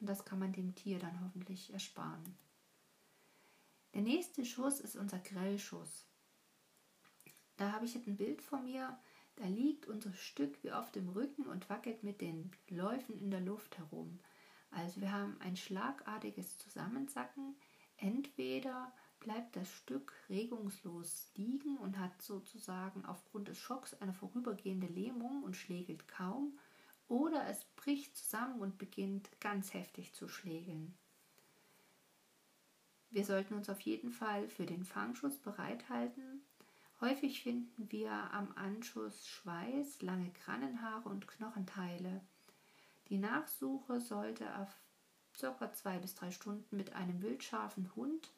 Und 0.00 0.08
das 0.08 0.24
kann 0.24 0.38
man 0.38 0.52
dem 0.52 0.74
Tier 0.74 0.98
dann 0.98 1.24
hoffentlich 1.24 1.72
ersparen. 1.72 2.36
Der 3.94 4.02
nächste 4.02 4.44
Schuss 4.44 4.80
ist 4.80 4.96
unser 4.96 5.18
Grellschuss. 5.18 6.06
Da 7.56 7.72
habe 7.72 7.86
ich 7.86 7.94
jetzt 7.94 8.06
ein 8.06 8.16
Bild 8.16 8.42
von 8.42 8.64
mir. 8.64 8.98
Da 9.36 9.46
liegt 9.46 9.86
unser 9.86 10.12
Stück 10.14 10.62
wie 10.62 10.72
auf 10.72 10.90
dem 10.92 11.08
Rücken 11.10 11.46
und 11.46 11.68
wackelt 11.68 12.02
mit 12.02 12.20
den 12.20 12.50
Läufen 12.68 13.18
in 13.18 13.30
der 13.30 13.40
Luft 13.40 13.78
herum. 13.78 14.18
Also 14.70 15.00
wir 15.00 15.12
haben 15.12 15.36
ein 15.40 15.56
schlagartiges 15.56 16.58
Zusammensacken. 16.58 17.54
Entweder 17.98 18.92
bleibt 19.20 19.56
das 19.56 19.70
Stück 19.70 20.12
regungslos 20.28 21.30
liegen 21.34 21.76
und 21.78 21.98
hat 21.98 22.22
sozusagen 22.22 23.04
aufgrund 23.04 23.48
des 23.48 23.58
Schocks 23.58 23.94
eine 23.94 24.12
vorübergehende 24.12 24.86
Lähmung 24.86 25.42
und 25.42 25.56
schlägelt 25.56 26.08
kaum, 26.08 26.58
oder 27.08 27.46
es 27.46 27.64
bricht 27.76 28.16
zusammen 28.16 28.60
und 28.60 28.78
beginnt 28.78 29.30
ganz 29.40 29.74
heftig 29.74 30.14
zu 30.14 30.28
schlägeln. 30.28 30.96
Wir 33.10 33.24
sollten 33.24 33.54
uns 33.54 33.70
auf 33.70 33.80
jeden 33.80 34.10
Fall 34.10 34.48
für 34.48 34.66
den 34.66 34.84
Fangschuss 34.84 35.38
bereithalten. 35.38 36.42
Häufig 37.00 37.42
finden 37.42 37.90
wir 37.92 38.10
am 38.10 38.52
Anschuss 38.56 39.28
Schweiß, 39.28 40.00
lange 40.00 40.32
Krannenhaare 40.32 41.08
und 41.08 41.28
Knochenteile. 41.28 42.22
Die 43.08 43.18
Nachsuche 43.18 44.00
sollte 44.00 44.56
auf 44.56 44.74
ca. 45.38 45.72
zwei 45.72 45.98
bis 45.98 46.14
drei 46.14 46.30
Stunden 46.30 46.74
mit 46.76 46.94
einem 46.94 47.20
wildscharfen 47.20 47.94
Hund 47.94 48.32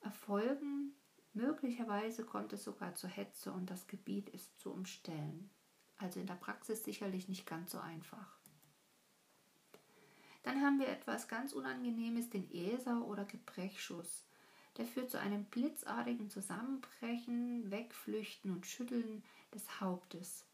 erfolgen. 0.00 0.94
Möglicherweise 1.34 2.24
kommt 2.24 2.54
es 2.54 2.64
sogar 2.64 2.94
zur 2.94 3.10
Hetze 3.10 3.52
und 3.52 3.70
das 3.70 3.86
Gebiet 3.86 4.30
ist 4.30 4.58
zu 4.58 4.72
umstellen. 4.72 5.50
Also 5.98 6.18
in 6.18 6.26
der 6.26 6.34
Praxis 6.34 6.82
sicherlich 6.82 7.28
nicht 7.28 7.46
ganz 7.46 7.72
so 7.72 7.78
einfach. 7.78 8.38
Dann 10.42 10.62
haben 10.62 10.80
wir 10.80 10.88
etwas 10.88 11.28
ganz 11.28 11.52
Unangenehmes, 11.52 12.30
den 12.30 12.50
Äser 12.50 13.04
oder 13.04 13.26
Gebrechschuss. 13.26 14.24
Der 14.76 14.86
führt 14.86 15.10
zu 15.10 15.18
einem 15.18 15.44
blitzartigen 15.44 16.30
Zusammenbrechen, 16.30 17.70
Wegflüchten 17.70 18.50
und 18.50 18.66
Schütteln 18.66 19.22
des 19.54 19.80
Hauptes. 19.80 20.44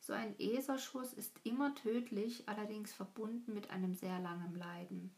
So 0.00 0.12
ein 0.12 0.38
Äserschuss 0.38 1.12
ist 1.12 1.38
immer 1.44 1.74
tödlich, 1.74 2.48
allerdings 2.48 2.92
verbunden 2.92 3.54
mit 3.54 3.70
einem 3.70 3.94
sehr 3.94 4.18
langen 4.18 4.54
Leiden. 4.54 5.14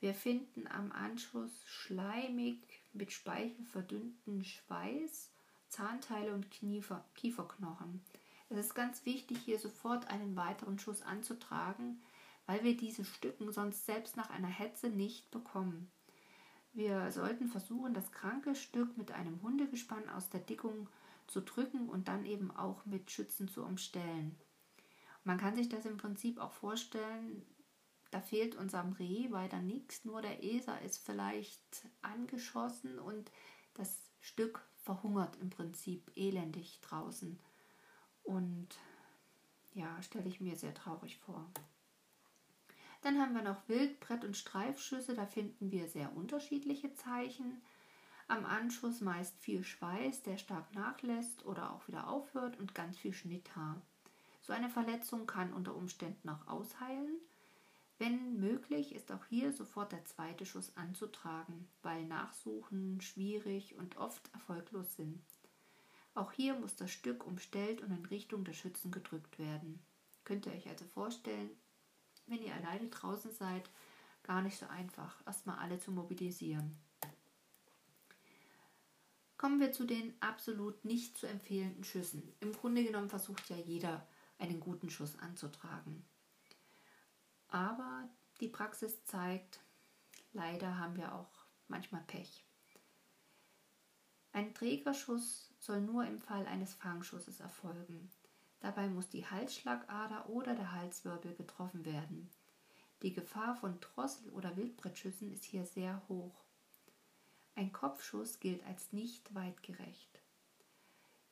Wir 0.00 0.14
finden 0.14 0.66
am 0.66 0.92
Anschuss 0.92 1.64
schleimig 1.64 2.58
mit 2.92 3.12
Speichel 3.12 3.64
verdünnten 3.64 4.44
Schweiß, 4.44 5.30
Zahnteile 5.68 6.34
und 6.34 6.50
Kniefer, 6.50 7.04
Kieferknochen. 7.14 8.02
Es 8.48 8.58
ist 8.58 8.74
ganz 8.74 9.04
wichtig, 9.04 9.38
hier 9.44 9.58
sofort 9.58 10.08
einen 10.08 10.36
weiteren 10.36 10.78
Schuss 10.78 11.02
anzutragen, 11.02 12.02
weil 12.46 12.62
wir 12.62 12.76
diese 12.76 13.04
Stücken 13.04 13.52
sonst 13.52 13.86
selbst 13.86 14.16
nach 14.16 14.30
einer 14.30 14.48
Hetze 14.48 14.88
nicht 14.88 15.30
bekommen. 15.30 15.90
Wir 16.76 17.10
sollten 17.10 17.48
versuchen, 17.48 17.94
das 17.94 18.12
kranke 18.12 18.54
Stück 18.54 18.98
mit 18.98 19.10
einem 19.10 19.40
Hundegespann 19.40 20.10
aus 20.10 20.28
der 20.28 20.40
Dickung 20.40 20.90
zu 21.26 21.40
drücken 21.40 21.88
und 21.88 22.06
dann 22.06 22.26
eben 22.26 22.50
auch 22.50 22.84
mit 22.84 23.10
Schützen 23.10 23.48
zu 23.48 23.64
umstellen. 23.64 24.36
Man 25.24 25.38
kann 25.38 25.56
sich 25.56 25.70
das 25.70 25.86
im 25.86 25.96
Prinzip 25.96 26.38
auch 26.38 26.52
vorstellen, 26.52 27.46
da 28.10 28.20
fehlt 28.20 28.56
unserem 28.56 28.92
Reh 28.92 29.30
weiter 29.30 29.62
nichts, 29.62 30.04
nur 30.04 30.20
der 30.20 30.44
Eser 30.44 30.82
ist 30.82 30.98
vielleicht 30.98 31.88
angeschossen 32.02 32.98
und 32.98 33.32
das 33.72 33.96
Stück 34.20 34.60
verhungert 34.82 35.36
im 35.36 35.48
Prinzip 35.48 36.12
elendig 36.14 36.82
draußen. 36.82 37.40
Und 38.22 38.68
ja, 39.72 40.02
stelle 40.02 40.28
ich 40.28 40.42
mir 40.42 40.56
sehr 40.56 40.74
traurig 40.74 41.16
vor. 41.16 41.50
Dann 43.06 43.20
haben 43.20 43.36
wir 43.36 43.42
noch 43.42 43.68
Wildbrett- 43.68 44.24
und 44.24 44.36
Streifschüsse. 44.36 45.14
Da 45.14 45.26
finden 45.26 45.70
wir 45.70 45.86
sehr 45.86 46.16
unterschiedliche 46.16 46.92
Zeichen. 46.94 47.62
Am 48.26 48.44
Anschuss 48.44 49.00
meist 49.00 49.38
viel 49.38 49.62
Schweiß, 49.62 50.24
der 50.24 50.38
stark 50.38 50.74
nachlässt 50.74 51.46
oder 51.46 51.72
auch 51.72 51.86
wieder 51.86 52.08
aufhört 52.08 52.58
und 52.58 52.74
ganz 52.74 52.98
viel 52.98 53.12
Schnitthaar. 53.12 53.80
So 54.42 54.52
eine 54.52 54.68
Verletzung 54.68 55.24
kann 55.24 55.52
unter 55.52 55.76
Umständen 55.76 56.28
auch 56.28 56.48
ausheilen. 56.48 57.20
Wenn 57.98 58.40
möglich, 58.40 58.92
ist 58.92 59.12
auch 59.12 59.24
hier 59.26 59.52
sofort 59.52 59.92
der 59.92 60.04
zweite 60.04 60.44
Schuss 60.44 60.76
anzutragen, 60.76 61.68
weil 61.82 62.04
Nachsuchen 62.06 63.00
schwierig 63.00 63.76
und 63.76 63.98
oft 63.98 64.34
erfolglos 64.34 64.96
sind. 64.96 65.22
Auch 66.16 66.32
hier 66.32 66.54
muss 66.58 66.74
das 66.74 66.90
Stück 66.90 67.24
umstellt 67.24 67.82
und 67.82 67.92
in 67.92 68.06
Richtung 68.06 68.42
der 68.42 68.54
Schützen 68.54 68.90
gedrückt 68.90 69.38
werden. 69.38 69.78
Könnt 70.24 70.46
ihr 70.46 70.52
euch 70.52 70.68
also 70.68 70.84
vorstellen, 70.86 71.50
wenn 72.26 72.42
ihr 72.42 72.54
alleine 72.54 72.88
draußen 72.88 73.32
seid, 73.32 73.68
gar 74.22 74.42
nicht 74.42 74.58
so 74.58 74.66
einfach, 74.66 75.24
erstmal 75.26 75.58
alle 75.58 75.78
zu 75.78 75.90
mobilisieren. 75.92 76.78
Kommen 79.36 79.60
wir 79.60 79.72
zu 79.72 79.84
den 79.84 80.14
absolut 80.20 80.84
nicht 80.84 81.18
zu 81.18 81.26
empfehlenden 81.26 81.84
Schüssen. 81.84 82.34
Im 82.40 82.52
Grunde 82.52 82.82
genommen 82.82 83.08
versucht 83.08 83.48
ja 83.50 83.56
jeder, 83.56 84.06
einen 84.38 84.60
guten 84.60 84.90
Schuss 84.90 85.18
anzutragen. 85.18 86.04
Aber 87.48 88.08
die 88.40 88.48
Praxis 88.48 89.04
zeigt, 89.04 89.60
leider 90.32 90.78
haben 90.78 90.96
wir 90.96 91.14
auch 91.14 91.30
manchmal 91.68 92.02
Pech. 92.02 92.44
Ein 94.32 94.52
Trägerschuss 94.52 95.54
soll 95.58 95.80
nur 95.80 96.04
im 96.04 96.18
Fall 96.18 96.46
eines 96.46 96.74
Fangschusses 96.74 97.40
erfolgen. 97.40 98.10
Dabei 98.60 98.88
muss 98.88 99.08
die 99.08 99.26
Halsschlagader 99.26 100.28
oder 100.28 100.54
der 100.54 100.72
Halswirbel 100.72 101.34
getroffen 101.34 101.84
werden. 101.84 102.30
Die 103.02 103.12
Gefahr 103.12 103.56
von 103.56 103.78
Drossel- 103.80 104.30
oder 104.30 104.56
Wildbrettschüssen 104.56 105.32
ist 105.32 105.44
hier 105.44 105.64
sehr 105.64 106.02
hoch. 106.08 106.44
Ein 107.54 107.72
Kopfschuss 107.72 108.40
gilt 108.40 108.64
als 108.64 108.92
nicht 108.92 109.34
weitgerecht. 109.34 110.20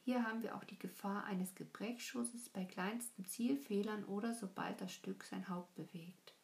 Hier 0.04 0.25
haben 0.26 0.43
wir 0.43 0.54
auch 0.54 0.64
die 0.64 0.78
Gefahr 0.78 1.25
eines 1.25 1.54
Gebrechschusses 1.54 2.50
bei 2.50 2.66
kleinsten 2.66 3.25
Zielfehlern 3.25 4.04
oder 4.04 4.35
sobald 4.35 4.81
das 4.81 4.93
Stück 4.93 5.25
sein 5.25 5.49
Haupt 5.49 5.75
bewegt. 5.75 6.35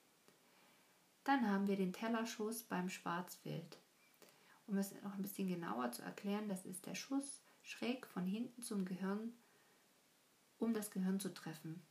Dann 1.25 1.47
haben 1.47 1.67
wir 1.67 1.77
den 1.77 1.93
Tellerschuss 1.93 2.63
beim 2.63 2.89
Schwarzwild. 2.89 3.79
Um 4.67 4.79
es 4.79 4.93
noch 5.03 5.15
ein 5.15 5.23
bisschen 5.23 5.49
genauer 5.49 5.93
zu 5.93 6.03
erklären, 6.03 6.49
das 6.49 6.65
ist 6.65 6.87
der 6.87 6.95
Schuss 6.95 7.43
schräg 7.63 8.07
von 8.07 8.25
hinten 8.25 8.63
zum 8.63 8.85
Gehirn, 8.85 9.33
um 10.61 10.75
das 10.75 10.91
Gehirn 10.91 11.21
zu 11.21 11.33
treffen. 11.33 11.83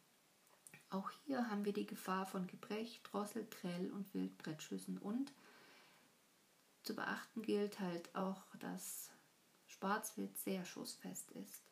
Auch 0.90 1.12
hier 1.26 1.50
haben 1.50 1.66
wir 1.66 1.74
die 1.74 1.86
Gefahr 1.86 2.26
von 2.26 2.48
Gebrech, 2.48 3.02
Drossel, 3.04 3.46
Grell 3.46 3.92
und 3.92 4.14
Wildbrettschüssen 4.14 4.98
und 4.98 5.32
zu 6.84 6.96
beachten 6.96 7.42
gilt 7.42 7.80
halt 7.80 8.16
auch, 8.16 8.44
dass 8.60 9.12
Schwarzwild 9.68 10.38
sehr 10.38 10.66
schussfest 10.66 11.32
ist. 11.32 11.64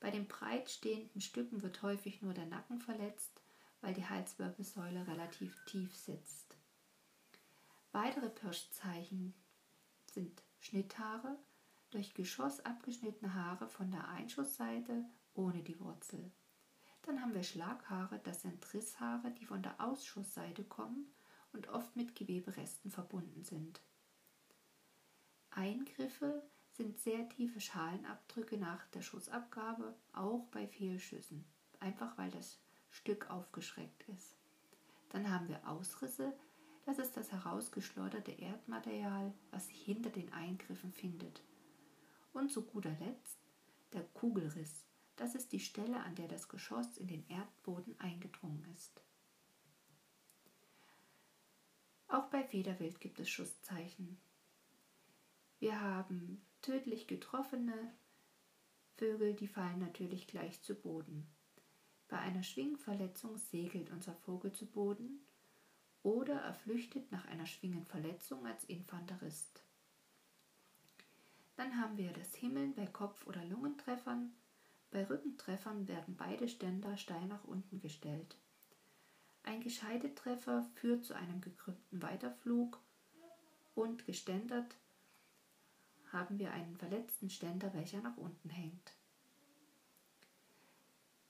Bei 0.00 0.10
den 0.10 0.28
breit 0.28 0.70
stehenden 0.70 1.20
Stücken 1.20 1.62
wird 1.62 1.82
häufig 1.82 2.20
nur 2.20 2.34
der 2.34 2.46
Nacken 2.46 2.80
verletzt, 2.80 3.40
weil 3.80 3.94
die 3.94 4.06
Halswirbelsäule 4.06 5.06
relativ 5.06 5.56
tief 5.64 5.96
sitzt. 5.96 6.56
Weitere 7.92 8.28
Pirschzeichen 8.28 9.34
sind 10.12 10.42
Schnitthaare, 10.60 11.38
durch 11.90 12.12
Geschoss 12.12 12.60
abgeschnittene 12.60 13.32
Haare 13.32 13.68
von 13.68 13.90
der 13.90 14.08
Einschussseite 14.08 15.06
ohne 15.34 15.62
die 15.62 15.78
Wurzel. 15.80 16.30
Dann 17.02 17.20
haben 17.22 17.34
wir 17.34 17.42
Schlaghaare, 17.42 18.20
das 18.24 18.42
sind 18.42 18.74
Risshaare, 18.74 19.30
die 19.30 19.46
von 19.46 19.62
der 19.62 19.80
Ausschussseite 19.80 20.64
kommen 20.64 21.10
und 21.52 21.68
oft 21.68 21.96
mit 21.96 22.14
Geweberesten 22.14 22.90
verbunden 22.90 23.44
sind. 23.44 23.80
Eingriffe 25.50 26.42
sind 26.72 26.98
sehr 26.98 27.28
tiefe 27.30 27.60
Schalenabdrücke 27.60 28.58
nach 28.58 28.86
der 28.88 29.02
Schussabgabe, 29.02 29.94
auch 30.12 30.46
bei 30.52 30.66
Fehlschüssen, 30.66 31.44
einfach 31.80 32.16
weil 32.18 32.30
das 32.30 32.60
Stück 32.90 33.30
aufgeschreckt 33.30 34.04
ist. 34.08 34.36
Dann 35.08 35.30
haben 35.30 35.48
wir 35.48 35.66
Ausrisse, 35.66 36.32
das 36.84 36.98
ist 36.98 37.16
das 37.16 37.32
herausgeschleuderte 37.32 38.32
Erdmaterial, 38.32 39.34
was 39.50 39.66
sich 39.66 39.82
hinter 39.82 40.10
den 40.10 40.32
Eingriffen 40.32 40.92
findet. 40.92 41.42
Und 42.32 42.52
zu 42.52 42.62
guter 42.62 42.92
Letzt 43.00 43.38
der 43.92 44.04
Kugelriss, 44.04 44.84
das 45.18 45.34
ist 45.34 45.52
die 45.52 45.60
Stelle, 45.60 46.00
an 46.00 46.14
der 46.14 46.28
das 46.28 46.48
Geschoss 46.48 46.96
in 46.96 47.08
den 47.08 47.28
Erdboden 47.28 47.98
eingedrungen 48.00 48.64
ist. 48.74 49.02
Auch 52.08 52.30
bei 52.30 52.42
Federwild 52.42 53.00
gibt 53.00 53.20
es 53.20 53.28
Schusszeichen. 53.28 54.18
Wir 55.58 55.80
haben 55.80 56.40
tödlich 56.62 57.06
getroffene 57.06 57.92
Vögel, 58.96 59.34
die 59.34 59.48
fallen 59.48 59.78
natürlich 59.78 60.26
gleich 60.26 60.62
zu 60.62 60.74
Boden. 60.74 61.26
Bei 62.08 62.18
einer 62.18 62.42
Schwingverletzung 62.42 63.36
segelt 63.36 63.90
unser 63.90 64.14
Vogel 64.14 64.52
zu 64.52 64.66
Boden 64.66 65.20
oder 66.02 66.40
er 66.40 66.54
flüchtet 66.54 67.12
nach 67.12 67.26
einer 67.26 67.46
Schwingenverletzung 67.46 68.46
als 68.46 68.64
Infanterist. 68.64 69.62
Dann 71.56 71.76
haben 71.76 71.96
wir 71.96 72.12
das 72.12 72.34
Himmeln 72.34 72.74
bei 72.74 72.86
Kopf- 72.86 73.26
oder 73.26 73.44
Lungentreffern. 73.44 74.32
Bei 74.90 75.04
Rückentreffern 75.04 75.86
werden 75.86 76.16
beide 76.16 76.48
Ständer 76.48 76.96
steil 76.96 77.26
nach 77.26 77.44
unten 77.44 77.80
gestellt. 77.80 78.36
Ein 79.42 79.60
Gescheidetreffer 79.60 80.66
führt 80.74 81.04
zu 81.04 81.14
einem 81.14 81.40
gekrümmten 81.40 82.02
Weiterflug 82.02 82.78
und 83.74 84.06
geständert 84.06 84.76
haben 86.12 86.38
wir 86.38 86.52
einen 86.52 86.76
verletzten 86.76 87.28
Ständer, 87.30 87.72
welcher 87.74 88.00
nach 88.00 88.16
unten 88.16 88.48
hängt. 88.48 88.94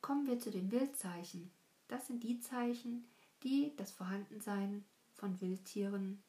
Kommen 0.01 0.27
wir 0.27 0.39
zu 0.39 0.51
den 0.51 0.71
Wildzeichen. 0.71 1.51
Das 1.89 2.07
sind 2.07 2.23
die 2.23 2.41
Zeichen, 2.41 3.05
die 3.43 3.75
das 3.77 3.91
Vorhandensein 3.91 4.85
von 5.15 5.41
Wildtieren 5.41 6.23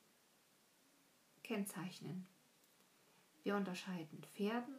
kennzeichnen. 1.43 2.27
Wir 3.43 3.55
unterscheiden 3.55 4.21
Pferden, 4.33 4.75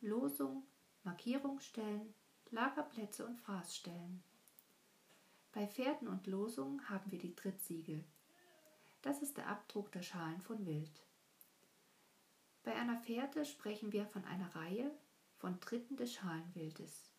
Losung, 0.00 0.62
Markierungsstellen, 1.02 2.14
Lagerplätze 2.50 3.26
und 3.26 3.36
Fraßstellen. 3.36 4.22
Bei 5.52 5.66
Pferden 5.66 6.08
und 6.08 6.26
Losung 6.26 6.88
haben 6.88 7.10
wir 7.10 7.18
die 7.18 7.34
Trittsiegel. 7.34 8.04
Das 9.02 9.22
ist 9.22 9.36
der 9.36 9.48
Abdruck 9.48 9.90
der 9.92 10.02
Schalen 10.02 10.40
von 10.40 10.66
Wild. 10.66 11.02
Bei 12.62 12.74
einer 12.74 12.98
Fährte 12.98 13.44
sprechen 13.44 13.92
wir 13.92 14.06
von 14.06 14.24
einer 14.26 14.54
Reihe 14.54 14.90
von 15.38 15.58
Tritten 15.60 15.96
des 15.96 16.12
Schalenwildes. 16.12 17.10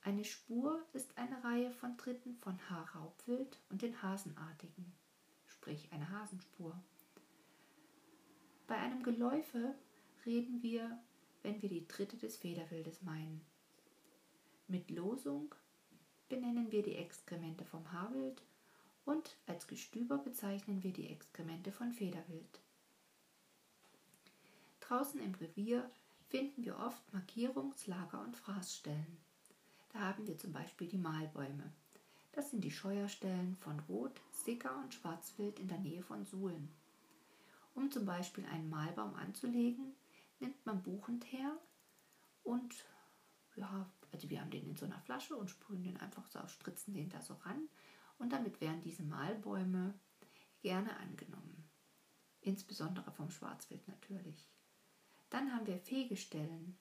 Eine 0.00 0.24
Spur 0.24 0.84
ist 0.94 1.16
eine 1.18 1.44
Reihe 1.44 1.70
von 1.70 1.96
Tritten 1.98 2.36
von 2.36 2.58
Haarraubwild 2.70 3.60
und 3.68 3.82
den 3.82 4.02
Hasenartigen, 4.02 4.92
sprich 5.46 5.92
eine 5.92 6.08
Hasenspur. 6.10 6.82
Bei 8.66 8.76
einem 8.76 9.02
Geläufe 9.02 9.74
reden 10.24 10.62
wir, 10.62 10.98
wenn 11.42 11.60
wir 11.62 11.68
die 11.68 11.86
Tritte 11.86 12.16
des 12.16 12.36
Federwildes 12.36 13.02
meinen. 13.02 13.40
Mit 14.68 14.90
Losung 14.90 15.54
benennen 16.28 16.72
wir 16.72 16.82
die 16.82 16.96
Exkremente 16.96 17.64
vom 17.64 17.90
Haarwild 17.92 18.42
und 19.04 19.36
als 19.46 19.66
Gestüber 19.66 20.18
bezeichnen 20.18 20.82
wir 20.82 20.92
die 20.92 21.08
Exkremente 21.08 21.72
von 21.72 21.92
Federwild. 21.92 22.60
Draußen 24.80 25.20
im 25.20 25.34
Revier 25.34 25.90
finden 26.28 26.64
wir 26.64 26.78
oft 26.78 27.02
Markierungs-, 27.12 27.86
Lager- 27.88 28.22
und 28.22 28.36
Fraßstellen. 28.36 29.18
Da 29.92 30.00
haben 30.00 30.26
wir 30.26 30.38
zum 30.38 30.52
Beispiel 30.52 30.88
die 30.88 30.98
Mahlbäume. 30.98 31.72
Das 32.32 32.50
sind 32.50 32.64
die 32.64 32.70
Scheuerstellen 32.70 33.56
von 33.60 33.78
Rot, 33.80 34.18
Sicker 34.32 34.74
und 34.82 34.94
Schwarzwild 34.94 35.58
in 35.58 35.68
der 35.68 35.78
Nähe 35.78 36.02
von 36.02 36.24
Suhlen. 36.24 36.70
Um 37.74 37.90
zum 37.90 38.06
Beispiel 38.06 38.44
einen 38.46 38.70
Mahlbaum 38.70 39.14
anzulegen, 39.14 39.94
nimmt 40.42 40.66
man 40.66 40.82
Buchenteer 40.82 41.58
und 42.42 42.74
ja, 43.56 43.90
also 44.12 44.28
wir 44.28 44.40
haben 44.40 44.50
den 44.50 44.68
in 44.68 44.76
so 44.76 44.84
einer 44.84 45.00
Flasche 45.00 45.36
und 45.36 45.48
sprühen 45.48 45.84
den 45.84 45.96
einfach 45.96 46.26
so, 46.26 46.46
spritzen 46.48 46.92
den 46.92 47.08
da 47.08 47.22
so 47.22 47.34
ran 47.34 47.68
und 48.18 48.32
damit 48.32 48.60
werden 48.60 48.82
diese 48.82 49.02
Mahlbäume 49.02 49.94
gerne 50.60 50.96
angenommen. 50.98 51.64
Insbesondere 52.40 53.10
vom 53.12 53.30
Schwarzwild 53.30 53.86
natürlich. 53.88 54.50
Dann 55.30 55.52
haben 55.52 55.66
wir 55.66 55.78
Fegestellen. 55.78 56.76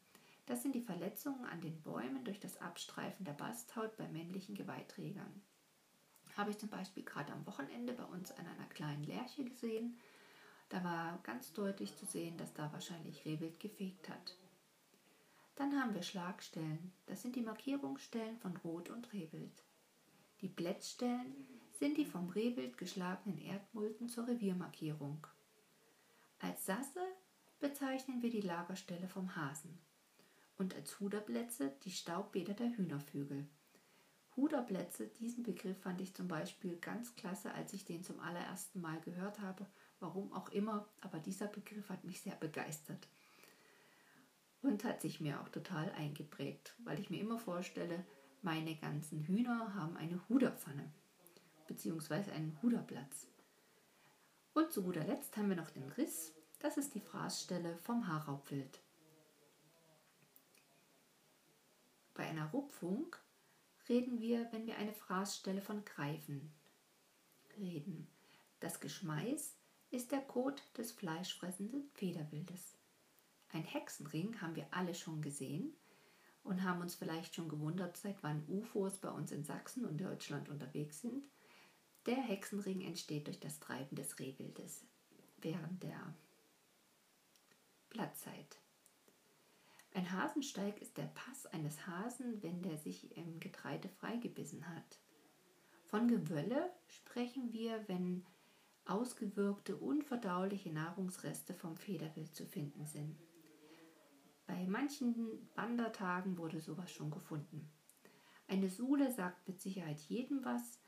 Das 0.46 0.64
sind 0.64 0.76
die 0.76 0.82
Verletzungen 0.82 1.46
an 1.46 1.62
den 1.62 1.82
Bäumen 1.82 2.24
durch 2.26 2.40
das 2.40 2.60
Abstreifen 2.60 3.26
der 3.26 3.34
Basthaut 3.34 3.96
bei 3.96 4.08
männlichen 4.08 4.56
Geweihträgern. 4.56 5.42
Habe 6.36 6.52
ich 6.52 6.58
zum 6.58 6.70
Beispiel 6.70 7.04
gerade 7.04 7.32
am 7.32 7.46
Wochenende 7.46 7.94
bei 7.94 8.06
uns 8.06 8.32
an 8.32 8.48
einer 8.48 8.66
kleinen 8.68 9.04
Lerche 9.04 9.46
gesehen. 9.46 9.98
Da 10.72 10.82
war 10.86 11.20
ganz 11.24 11.52
deutlich 11.52 11.98
zu 11.98 12.06
sehen, 12.06 12.38
dass 12.38 12.54
da 12.54 12.72
wahrscheinlich 12.72 13.26
Rehwild 13.26 13.60
gefegt 13.60 14.08
hat. 14.08 14.38
Dann 15.56 15.78
haben 15.78 15.94
wir 15.94 16.02
Schlagstellen. 16.02 16.94
Das 17.08 17.22
sind 17.22 17.36
die 17.36 17.42
Markierungsstellen 17.42 18.38
von 18.38 18.56
Rot 18.56 18.90
und 18.90 19.12
Rehwild. 19.12 19.64
Die 20.40 20.48
Blättstellen 20.48 21.36
sind 21.78 21.98
die 21.98 22.06
vom 22.06 22.30
Rehwild 22.30 22.78
geschlagenen 22.78 23.38
Erdmulden 23.38 24.08
zur 24.08 24.30
Reviermarkierung. 24.30 25.28
Als 26.40 26.66
Sasse 26.66 27.06
bezeichnen 27.60 28.22
wir 28.22 28.30
die 28.30 28.40
Lagerstelle 28.40 29.10
vom 29.10 29.36
Hasen 29.36 29.78
und 30.58 30.74
als 30.74 31.02
Huderplätze 31.02 31.74
die 31.84 31.92
Staubbäder 31.92 32.54
der 32.54 32.78
Hühnervögel. 32.78 33.46
Huderplätze, 34.36 35.08
diesen 35.08 35.44
Begriff 35.44 35.80
fand 35.82 36.00
ich 36.02 36.14
zum 36.14 36.28
Beispiel 36.28 36.78
ganz 36.78 37.16
klasse, 37.16 37.54
als 37.54 37.74
ich 37.74 37.86
den 37.86 38.04
zum 38.04 38.20
allerersten 38.20 38.80
Mal 38.80 39.00
gehört 39.02 39.42
habe. 39.42 39.66
Warum 40.00 40.32
auch 40.34 40.50
immer, 40.50 40.88
aber 41.02 41.20
dieser 41.20 41.48
Begriff 41.48 41.90
hat 41.90 42.04
mich 42.04 42.22
sehr 42.22 42.36
begeistert. 42.36 43.08
Und 44.62 44.84
hat 44.84 45.02
sich 45.02 45.20
mir 45.20 45.42
auch 45.42 45.50
total 45.50 45.92
eingeprägt, 45.92 46.76
weil 46.84 47.00
ich 47.00 47.10
mir 47.10 47.20
immer 47.20 47.40
vorstelle, 47.40 48.06
meine 48.42 48.76
ganzen 48.76 49.24
Hühner 49.24 49.76
haben 49.76 49.98
eine 49.98 50.20
Huderpfanne 50.30 50.92
bzw. 51.68 52.32
einen 52.32 52.58
Huderplatz. 52.62 53.28
Und 54.54 54.72
zu 54.72 54.84
guter 54.84 55.04
Letzt 55.04 55.38
haben 55.38 55.50
wir 55.50 55.56
noch 55.56 55.70
den 55.70 55.88
Riss. 55.90 56.34
Das 56.60 56.78
ist 56.78 56.94
die 56.94 57.00
Fraßstelle 57.00 57.78
vom 57.78 58.08
Haarraubwild. 58.08 58.82
Bei 62.14 62.24
einer 62.28 62.50
Rupfung 62.52 63.16
reden 63.90 64.20
wir, 64.22 64.48
wenn 64.52 64.66
wir 64.66 64.78
eine 64.78 64.94
Fraßstelle 64.94 65.62
von 65.62 65.84
Greifen 65.86 66.54
reden. 67.58 68.08
Das 68.60 68.80
Geschmeiß 68.80 69.56
ist 69.90 70.12
der 70.12 70.22
Kot 70.22 70.62
des 70.78 70.92
fleischfressenden 70.92 71.90
Federwildes. 71.94 72.78
Ein 73.50 73.64
Hexenring 73.64 74.40
haben 74.40 74.56
wir 74.56 74.68
alle 74.72 74.96
schon 74.96 75.22
gesehen 75.22 75.74
und 76.44 76.64
haben 76.64 76.82
uns 76.82 76.96
vielleicht 76.96 77.36
schon 77.36 77.50
gewundert, 77.50 77.98
seit 77.98 78.24
wann 78.24 78.46
UFOs 78.48 78.98
bei 78.98 79.10
uns 79.10 79.32
in 79.32 79.44
Sachsen 79.44 79.86
und 79.86 80.00
Deutschland 80.00 80.50
unterwegs 80.50 81.02
sind. 81.02 81.26
Der 82.06 82.16
Hexenring 82.16 82.82
entsteht 82.82 83.28
durch 83.28 83.40
das 83.40 83.60
Treiben 83.60 83.96
des 83.96 84.18
Rehwildes 84.20 84.86
während 85.38 85.84
der 85.84 86.16
Blattzeit. 87.90 88.61
Ein 90.02 90.14
Hasensteig 90.14 90.82
ist 90.82 90.98
der 90.98 91.12
Pass 91.14 91.46
eines 91.46 91.86
Hasen, 91.86 92.42
wenn 92.42 92.64
der 92.64 92.76
sich 92.76 93.16
im 93.16 93.40
Getreide 93.40 93.88
freigebissen 93.88 94.68
hat. 94.68 95.00
Von 95.84 96.08
Gewölle 96.08 96.72
sprechen 96.88 97.54
wir, 97.54 97.88
wenn 97.88 98.26
ausgewirkte, 98.86 99.78
unverdauliche 99.78 100.72
Nahrungsreste 100.74 101.54
vom 101.54 101.78
Federwild 101.78 102.34
zu 102.34 102.48
finden 102.48 102.88
sind. 102.88 103.16
Bei 104.48 104.66
manchen 104.66 105.48
Wandertagen 105.54 106.36
wurde 106.40 106.62
sowas 106.62 106.92
schon 106.92 107.12
gefunden. 107.12 107.70
Eine 108.48 108.70
Sule 108.70 109.12
sagt 109.12 109.48
mit 109.48 109.62
Sicherheit 109.62 110.00
jedem 110.00 110.44
was. 110.44 110.80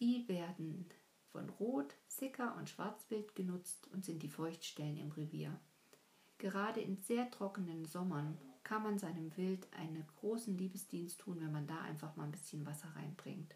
Die 0.00 0.26
werden 0.26 0.88
von 1.30 1.48
Rot, 1.48 1.94
Sicker 2.08 2.56
und 2.56 2.68
Schwarzwild 2.68 3.36
genutzt 3.36 3.88
und 3.92 4.04
sind 4.04 4.20
die 4.20 4.28
Feuchtstellen 4.28 4.96
im 4.96 5.12
Revier. 5.12 5.60
Gerade 6.42 6.80
in 6.80 6.96
sehr 6.96 7.30
trockenen 7.30 7.84
Sommern 7.84 8.36
kann 8.64 8.82
man 8.82 8.98
seinem 8.98 9.36
Wild 9.36 9.72
einen 9.74 10.04
großen 10.18 10.58
Liebesdienst 10.58 11.20
tun, 11.20 11.40
wenn 11.40 11.52
man 11.52 11.68
da 11.68 11.82
einfach 11.82 12.16
mal 12.16 12.24
ein 12.24 12.32
bisschen 12.32 12.66
Wasser 12.66 12.88
reinbringt. 12.96 13.54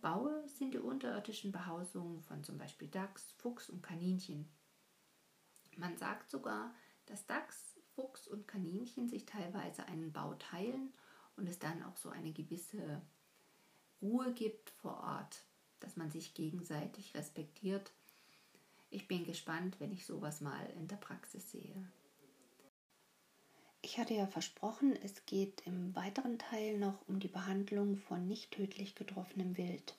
Baue 0.00 0.42
sind 0.48 0.74
die 0.74 0.80
unterirdischen 0.80 1.52
Behausungen 1.52 2.20
von 2.20 2.42
zum 2.42 2.58
Beispiel 2.58 2.88
Dachs, 2.88 3.30
Fuchs 3.38 3.70
und 3.70 3.80
Kaninchen. 3.80 4.48
Man 5.76 5.96
sagt 5.96 6.32
sogar, 6.32 6.74
dass 7.06 7.26
Dachs, 7.26 7.78
Fuchs 7.94 8.26
und 8.26 8.48
Kaninchen 8.48 9.08
sich 9.08 9.24
teilweise 9.24 9.86
einen 9.86 10.12
Bau 10.12 10.34
teilen 10.34 10.92
und 11.36 11.48
es 11.48 11.60
dann 11.60 11.84
auch 11.84 11.96
so 11.96 12.08
eine 12.08 12.32
gewisse 12.32 13.02
Ruhe 14.00 14.32
gibt 14.32 14.70
vor 14.70 14.98
Ort, 14.98 15.46
dass 15.78 15.94
man 15.94 16.10
sich 16.10 16.34
gegenseitig 16.34 17.14
respektiert 17.14 17.92
ich 18.92 19.08
bin 19.08 19.24
gespannt, 19.24 19.76
wenn 19.80 19.92
ich 19.92 20.04
sowas 20.04 20.40
mal 20.40 20.64
in 20.76 20.86
der 20.86 20.96
Praxis 20.96 21.50
sehe. 21.50 21.90
Ich 23.80 23.98
hatte 23.98 24.14
ja 24.14 24.26
versprochen, 24.26 24.94
es 25.02 25.26
geht 25.26 25.62
im 25.66 25.94
weiteren 25.96 26.38
Teil 26.38 26.78
noch 26.78 27.08
um 27.08 27.18
die 27.18 27.28
Behandlung 27.28 27.96
von 27.96 28.28
nicht 28.28 28.52
tödlich 28.52 28.94
getroffenem 28.94 29.56
Wild. 29.56 29.96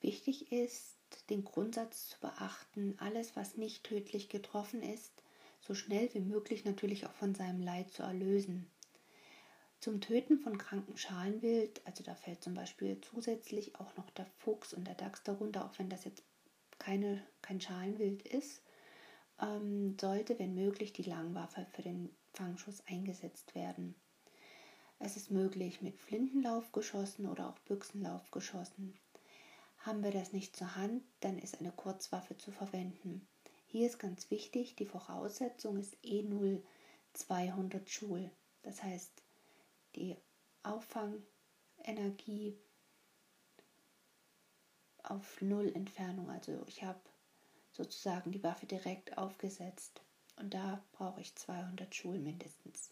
Wichtig 0.00 0.52
ist, 0.52 0.96
den 1.30 1.44
Grundsatz 1.44 2.08
zu 2.08 2.20
beachten, 2.20 2.94
alles, 2.98 3.36
was 3.36 3.56
nicht 3.56 3.84
tödlich 3.84 4.28
getroffen 4.28 4.82
ist, 4.82 5.12
so 5.60 5.74
schnell 5.74 6.12
wie 6.14 6.20
möglich 6.20 6.64
natürlich 6.64 7.06
auch 7.06 7.14
von 7.14 7.34
seinem 7.34 7.62
Leid 7.62 7.90
zu 7.90 8.02
erlösen. 8.02 8.70
Zum 9.80 10.00
Töten 10.00 10.38
von 10.38 10.58
kranken 10.58 10.96
Schalenwild, 10.96 11.80
also 11.84 12.04
da 12.04 12.14
fällt 12.14 12.42
zum 12.44 12.54
Beispiel 12.54 13.00
zusätzlich 13.00 13.74
auch 13.76 13.96
noch 13.96 14.10
der 14.10 14.26
Fuchs 14.38 14.72
und 14.72 14.86
der 14.86 14.94
Dachs 14.94 15.22
darunter, 15.24 15.64
auch 15.64 15.78
wenn 15.78 15.88
das 15.88 16.04
jetzt 16.04 16.22
keine, 16.82 17.24
kein 17.42 17.60
Schalenwild 17.60 18.22
ist, 18.22 18.60
ähm, 19.40 19.96
sollte, 20.00 20.38
wenn 20.38 20.54
möglich, 20.54 20.92
die 20.92 21.04
Langwaffe 21.04 21.66
für 21.72 21.82
den 21.82 22.10
Fangschuss 22.34 22.82
eingesetzt 22.86 23.54
werden. 23.54 23.94
Es 24.98 25.16
ist 25.16 25.30
möglich 25.30 25.80
mit 25.80 26.00
Flintenlaufgeschossen 26.00 27.26
oder 27.26 27.48
auch 27.48 27.58
Büchsenlaufgeschossen. 27.60 28.94
Haben 29.78 30.02
wir 30.02 30.10
das 30.10 30.32
nicht 30.32 30.56
zur 30.56 30.76
Hand, 30.76 31.02
dann 31.20 31.38
ist 31.38 31.60
eine 31.60 31.72
Kurzwaffe 31.72 32.36
zu 32.36 32.50
verwenden. 32.50 33.26
Hier 33.66 33.86
ist 33.86 33.98
ganz 33.98 34.30
wichtig, 34.30 34.74
die 34.76 34.86
Voraussetzung 34.86 35.78
ist 35.78 35.96
E0 36.04 36.62
200 37.14 37.88
Joule. 37.88 38.30
Das 38.62 38.82
heißt, 38.82 39.10
die 39.96 40.16
Auffangenergie 40.62 42.56
auf 45.12 45.40
Null 45.40 45.70
Entfernung. 45.74 46.30
Also 46.30 46.64
ich 46.66 46.82
habe 46.82 47.00
sozusagen 47.72 48.32
die 48.32 48.42
Waffe 48.42 48.66
direkt 48.66 49.18
aufgesetzt 49.18 50.00
und 50.38 50.54
da 50.54 50.82
brauche 50.92 51.20
ich 51.20 51.34
200 51.34 51.94
Joule 51.94 52.18
mindestens. 52.18 52.90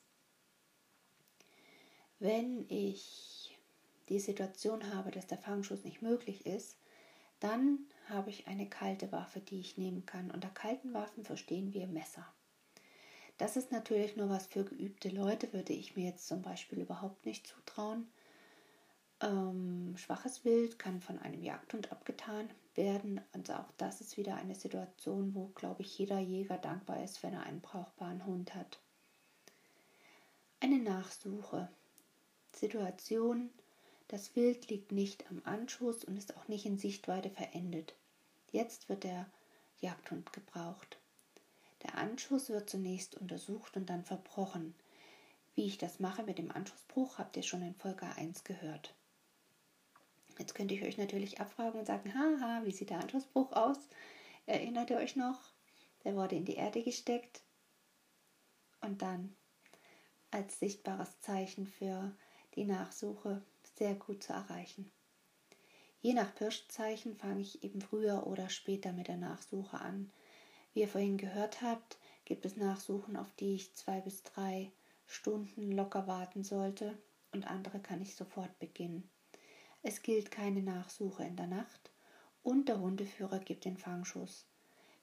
Wenn 2.19 2.67
ich 2.69 3.57
die 4.09 4.21
Situation 4.21 4.95
habe, 4.95 5.11
dass 5.11 5.27
der 5.27 5.39
Fangschuss 5.39 5.85
nicht 5.85 6.03
möglich 6.03 6.45
ist, 6.45 6.77
dann 7.39 7.79
habe 8.09 8.29
ich 8.29 8.47
eine 8.47 8.69
kalte 8.69 9.11
Waffe, 9.13 9.41
die 9.41 9.61
ich 9.61 9.79
nehmen 9.79 10.05
kann. 10.05 10.31
Unter 10.31 10.51
kalten 10.51 10.93
Waffen 10.93 11.25
verstehen 11.25 11.73
wir 11.73 11.87
Messer. 11.87 12.27
Das 13.39 13.57
ist 13.57 13.73
natürlich 13.73 14.17
nur 14.17 14.29
was 14.29 14.47
für 14.49 14.65
geübte 14.65 15.09
Leute, 15.09 15.55
würde 15.55 15.73
ich 15.73 15.97
mir 15.97 16.05
jetzt 16.05 16.29
zum 16.29 16.43
Beispiel 16.43 16.81
überhaupt 16.81 17.25
nicht 17.25 17.47
zutrauen. 17.47 18.07
Ähm, 19.23 19.95
schwaches 19.99 20.45
Wild 20.45 20.79
kann 20.79 21.01
von 21.01 21.19
einem 21.19 21.43
Jagdhund 21.43 21.93
abgetan 21.93 22.49
werden. 22.75 23.21
Und 23.33 23.51
auch 23.51 23.71
das 23.77 24.01
ist 24.01 24.17
wieder 24.17 24.37
eine 24.37 24.55
Situation, 24.55 25.35
wo, 25.35 25.49
glaube 25.49 25.83
ich, 25.83 25.99
jeder 25.99 26.19
Jäger 26.19 26.57
dankbar 26.57 27.03
ist, 27.03 27.23
wenn 27.23 27.35
er 27.35 27.43
einen 27.43 27.61
brauchbaren 27.61 28.25
Hund 28.25 28.55
hat. 28.55 28.81
Eine 30.61 30.79
Nachsuche. 30.79 31.69
Situation, 32.55 33.51
das 34.09 34.35
Wild 34.37 34.69
liegt 34.71 34.93
nicht 34.93 35.31
am 35.31 35.41
Anschuss 35.45 36.05
und 36.05 36.17
ist 36.17 36.37
auch 36.37 36.49
nicht 36.49 36.67
in 36.67 36.79
Sichtweite 36.79 37.31
verendet. 37.31 37.95
Jetzt 38.51 38.89
wird 38.89 39.05
der 39.05 39.27
Jagdhund 39.81 40.33
gebraucht. 40.33 40.99
Der 41.83 41.97
Anschuss 41.97 42.49
wird 42.49 42.69
zunächst 42.69 43.15
untersucht 43.15 43.77
und 43.77 43.89
dann 43.89 44.05
verbrochen. 44.05 44.75
Wie 45.55 45.67
ich 45.67 45.79
das 45.79 46.01
mache 46.01 46.23
mit 46.23 46.39
dem 46.39 46.51
Anschussbruch, 46.51 47.19
habt 47.19 47.37
ihr 47.37 47.43
schon 47.43 47.63
in 47.63 47.75
Folge 47.75 48.07
1 48.17 48.45
gehört. 48.45 48.95
Jetzt 50.41 50.55
könnte 50.55 50.73
ich 50.73 50.83
euch 50.83 50.97
natürlich 50.97 51.39
abfragen 51.39 51.79
und 51.79 51.85
sagen, 51.85 52.15
haha, 52.15 52.63
wie 52.65 52.73
sieht 52.73 52.89
der 52.89 53.01
Anschussbruch 53.01 53.53
aus? 53.53 53.77
Erinnert 54.47 54.89
ihr 54.89 54.97
euch 54.97 55.15
noch? 55.15 55.39
Der 56.03 56.17
wurde 56.17 56.35
in 56.35 56.47
die 56.47 56.55
Erde 56.55 56.83
gesteckt 56.83 57.43
und 58.81 59.03
dann 59.03 59.37
als 60.31 60.59
sichtbares 60.59 61.21
Zeichen 61.21 61.67
für 61.67 62.17
die 62.55 62.65
Nachsuche 62.65 63.43
sehr 63.77 63.95
gut 63.95 64.23
zu 64.23 64.33
erreichen. 64.33 64.91
Je 66.01 66.15
nach 66.15 66.35
Pirschzeichen 66.35 67.17
fange 67.17 67.43
ich 67.43 67.63
eben 67.63 67.83
früher 67.83 68.27
oder 68.27 68.49
später 68.49 68.95
mit 68.95 69.09
der 69.09 69.19
Nachsuche 69.19 69.79
an. 69.79 70.11
Wie 70.73 70.81
ihr 70.81 70.89
vorhin 70.89 71.19
gehört 71.19 71.61
habt, 71.61 71.99
gibt 72.25 72.47
es 72.47 72.57
Nachsuchen, 72.57 73.19
auf 73.19 73.31
die 73.33 73.57
ich 73.57 73.75
zwei 73.75 74.01
bis 74.01 74.23
drei 74.23 74.73
Stunden 75.05 75.71
locker 75.71 76.07
warten 76.07 76.45
sollte 76.45 76.97
und 77.31 77.47
andere 77.47 77.79
kann 77.79 78.01
ich 78.01 78.17
sofort 78.17 78.59
beginnen. 78.59 79.11
Es 79.83 80.03
gilt 80.03 80.31
keine 80.31 80.63
Nachsuche 80.63 81.25
in 81.25 81.37
der 81.37 81.47
Nacht 81.47 81.91
und 82.43 82.69
der 82.69 82.81
Hundeführer 82.81 83.39
gibt 83.39 83.65
den 83.65 83.77
Fangschuss. 83.77 84.47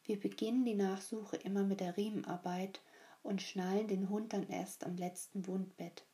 Wir 0.03 0.19
beginnen 0.19 0.65
die 0.65 0.75
Nachsuche 0.75 1.37
immer 1.37 1.63
mit 1.63 1.79
der 1.79 1.97
Riemenarbeit 1.97 2.81
und 3.23 3.41
schnallen 3.41 3.87
den 3.87 4.09
Hund 4.09 4.33
dann 4.33 4.47
erst 4.47 4.85
am 4.85 4.95
letzten 4.95 5.47
Wundbett 5.47 6.05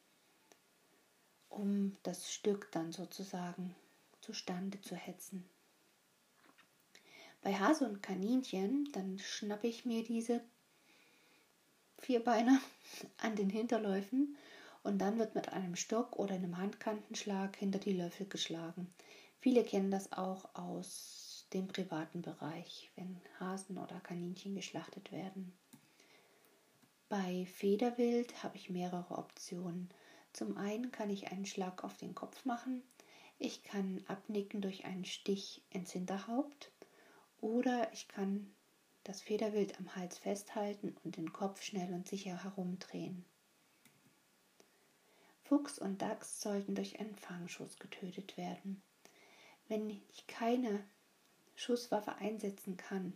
um 1.53 1.95
das 2.03 2.33
Stück 2.33 2.71
dann 2.71 2.91
sozusagen 2.91 3.75
zustande 4.21 4.81
zu 4.81 4.95
hetzen. 4.95 5.47
Bei 7.41 7.53
Hase 7.53 7.85
und 7.85 8.01
Kaninchen, 8.01 8.89
dann 8.93 9.19
schnappe 9.19 9.67
ich 9.67 9.85
mir 9.85 10.03
diese 10.03 10.41
Vierbeiner 11.99 12.59
an 13.17 13.35
den 13.35 13.49
Hinterläufen 13.49 14.35
und 14.83 14.99
dann 14.99 15.17
wird 15.17 15.35
mit 15.35 15.49
einem 15.49 15.75
Stock 15.75 16.17
oder 16.19 16.35
einem 16.35 16.57
Handkantenschlag 16.57 17.55
hinter 17.55 17.79
die 17.79 17.93
Löffel 17.93 18.27
geschlagen. 18.27 18.93
Viele 19.39 19.63
kennen 19.63 19.91
das 19.91 20.11
auch 20.11 20.53
aus 20.55 21.47
dem 21.53 21.67
privaten 21.67 22.21
Bereich, 22.21 22.91
wenn 22.95 23.19
Hasen 23.39 23.77
oder 23.77 23.99
Kaninchen 23.99 24.55
geschlachtet 24.55 25.11
werden. 25.11 25.53
Bei 27.09 27.45
Federwild 27.45 28.43
habe 28.43 28.57
ich 28.57 28.69
mehrere 28.69 29.17
Optionen. 29.17 29.89
Zum 30.33 30.57
einen 30.57 30.91
kann 30.91 31.09
ich 31.09 31.31
einen 31.31 31.45
Schlag 31.45 31.83
auf 31.83 31.97
den 31.97 32.15
Kopf 32.15 32.43
machen, 32.45 32.81
ich 33.39 33.63
kann 33.63 34.01
abnicken 34.07 34.61
durch 34.61 34.85
einen 34.85 35.05
Stich 35.05 35.61
ins 35.69 35.91
Hinterhaupt 35.91 36.71
oder 37.41 37.91
ich 37.91 38.07
kann 38.07 38.55
das 39.03 39.21
Federwild 39.21 39.77
am 39.79 39.95
Hals 39.97 40.17
festhalten 40.17 40.95
und 41.03 41.17
den 41.17 41.33
Kopf 41.33 41.61
schnell 41.61 41.93
und 41.93 42.07
sicher 42.07 42.41
herumdrehen. 42.41 43.25
Fuchs 45.43 45.77
und 45.77 46.01
Dachs 46.01 46.41
sollten 46.41 46.75
durch 46.75 46.99
einen 46.99 47.15
Fangschuss 47.15 47.77
getötet 47.79 48.37
werden. 48.37 48.81
Wenn 49.67 49.89
ich 49.89 50.27
keine 50.27 50.83
Schusswaffe 51.55 52.15
einsetzen 52.15 52.77
kann, 52.77 53.13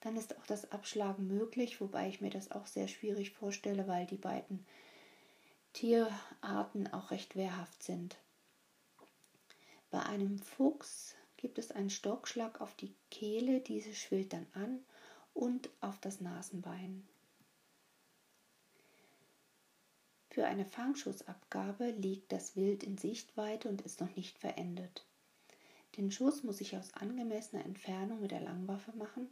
dann 0.00 0.16
ist 0.16 0.36
auch 0.36 0.46
das 0.46 0.72
Abschlagen 0.72 1.26
möglich, 1.26 1.80
wobei 1.80 2.08
ich 2.08 2.20
mir 2.20 2.30
das 2.30 2.50
auch 2.50 2.66
sehr 2.66 2.88
schwierig 2.88 3.30
vorstelle, 3.30 3.86
weil 3.86 4.06
die 4.06 4.16
beiden 4.16 4.64
Tierarten 5.72 6.92
auch 6.92 7.10
recht 7.10 7.36
wehrhaft 7.36 7.82
sind. 7.82 8.16
Bei 9.90 10.02
einem 10.02 10.38
Fuchs 10.38 11.16
gibt 11.36 11.58
es 11.58 11.70
einen 11.70 11.90
Stockschlag 11.90 12.60
auf 12.60 12.74
die 12.74 12.94
Kehle, 13.10 13.60
diese 13.60 13.94
schwillt 13.94 14.32
dann 14.32 14.46
an 14.54 14.84
und 15.34 15.70
auf 15.80 15.98
das 16.00 16.20
Nasenbein. 16.20 17.06
Für 20.30 20.46
eine 20.46 20.64
Fangschussabgabe 20.64 21.90
liegt 21.90 22.30
das 22.30 22.54
Wild 22.54 22.84
in 22.84 22.96
Sichtweite 22.96 23.68
und 23.68 23.82
ist 23.82 24.00
noch 24.00 24.14
nicht 24.14 24.38
verendet. 24.38 25.04
Den 25.96 26.12
Schuss 26.12 26.44
muss 26.44 26.60
ich 26.60 26.76
aus 26.76 26.94
angemessener 26.94 27.64
Entfernung 27.64 28.20
mit 28.20 28.30
der 28.30 28.40
Langwaffe 28.40 28.92
machen 28.96 29.28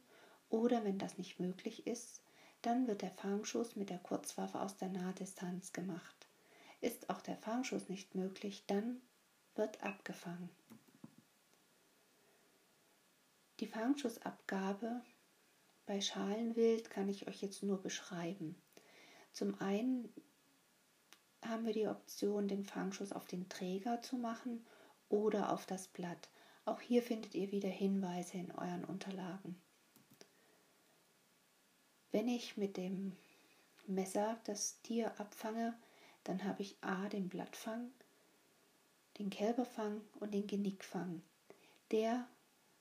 oder 0.51 0.85
wenn 0.85 0.99
das 0.99 1.17
nicht 1.17 1.39
möglich 1.39 1.87
ist, 1.87 2.21
dann 2.63 2.89
wird 2.89 3.03
der 3.03 3.13
Fangschuss 3.13 3.77
mit 3.77 3.91
der 3.91 3.99
Kurzwaffe 3.99 4.61
aus 4.61 4.77
der 4.77 4.89
Nahdistanz 4.89 5.73
gemacht. 5.73 6.27
Ist 6.81 7.09
auch 7.11 7.21
der 7.21 7.37
Fangschuss 7.37 7.89
nicht 7.89 8.17
möglich, 8.17 8.65
dann 8.67 9.01
wird 9.55 9.83
abgefangen. 9.85 10.51
Die 13.61 13.67
Fangschussabgabe 13.67 15.01
bei 15.87 16.01
Schalenwild 16.01 16.91
kann 16.91 17.09
ich 17.09 17.29
euch 17.29 17.41
jetzt 17.41 17.63
nur 17.63 17.81
beschreiben. 17.81 18.57
Zum 19.33 19.61
einen 19.61 20.13
haben 21.43 21.67
wir 21.67 21.73
die 21.73 21.89
Option, 21.89 22.49
den 22.49 22.65
Fangschuss 22.65 23.13
auf 23.13 23.27
den 23.27 23.49
Träger 23.49 24.03
zu 24.03 24.17
machen 24.17 24.65
oder 25.09 25.53
auf 25.53 25.67
das 25.67 25.89
Blatt. 25.89 26.29
Auch 26.65 26.81
hier 26.81 27.03
findet 27.03 27.35
ihr 27.35 27.51
wieder 27.51 27.69
Hinweise 27.69 28.39
in 28.39 28.51
euren 28.53 28.85
Unterlagen. 28.85 29.61
Wenn 32.11 32.29
ich 32.29 32.57
mit 32.57 32.77
dem 32.77 33.17
Messer 33.87 34.39
das 34.45 34.81
Tier 34.83 35.19
abfange, 35.19 35.75
dann 36.25 36.45
habe 36.45 36.63
ich 36.63 36.77
A 36.81 37.09
den 37.09 37.29
Blattfang, 37.29 37.91
den 39.19 39.31
Kälberfang 39.31 40.01
und 40.21 40.35
den 40.35 40.47
Genickfang. 40.47 41.23
Der 41.91 42.27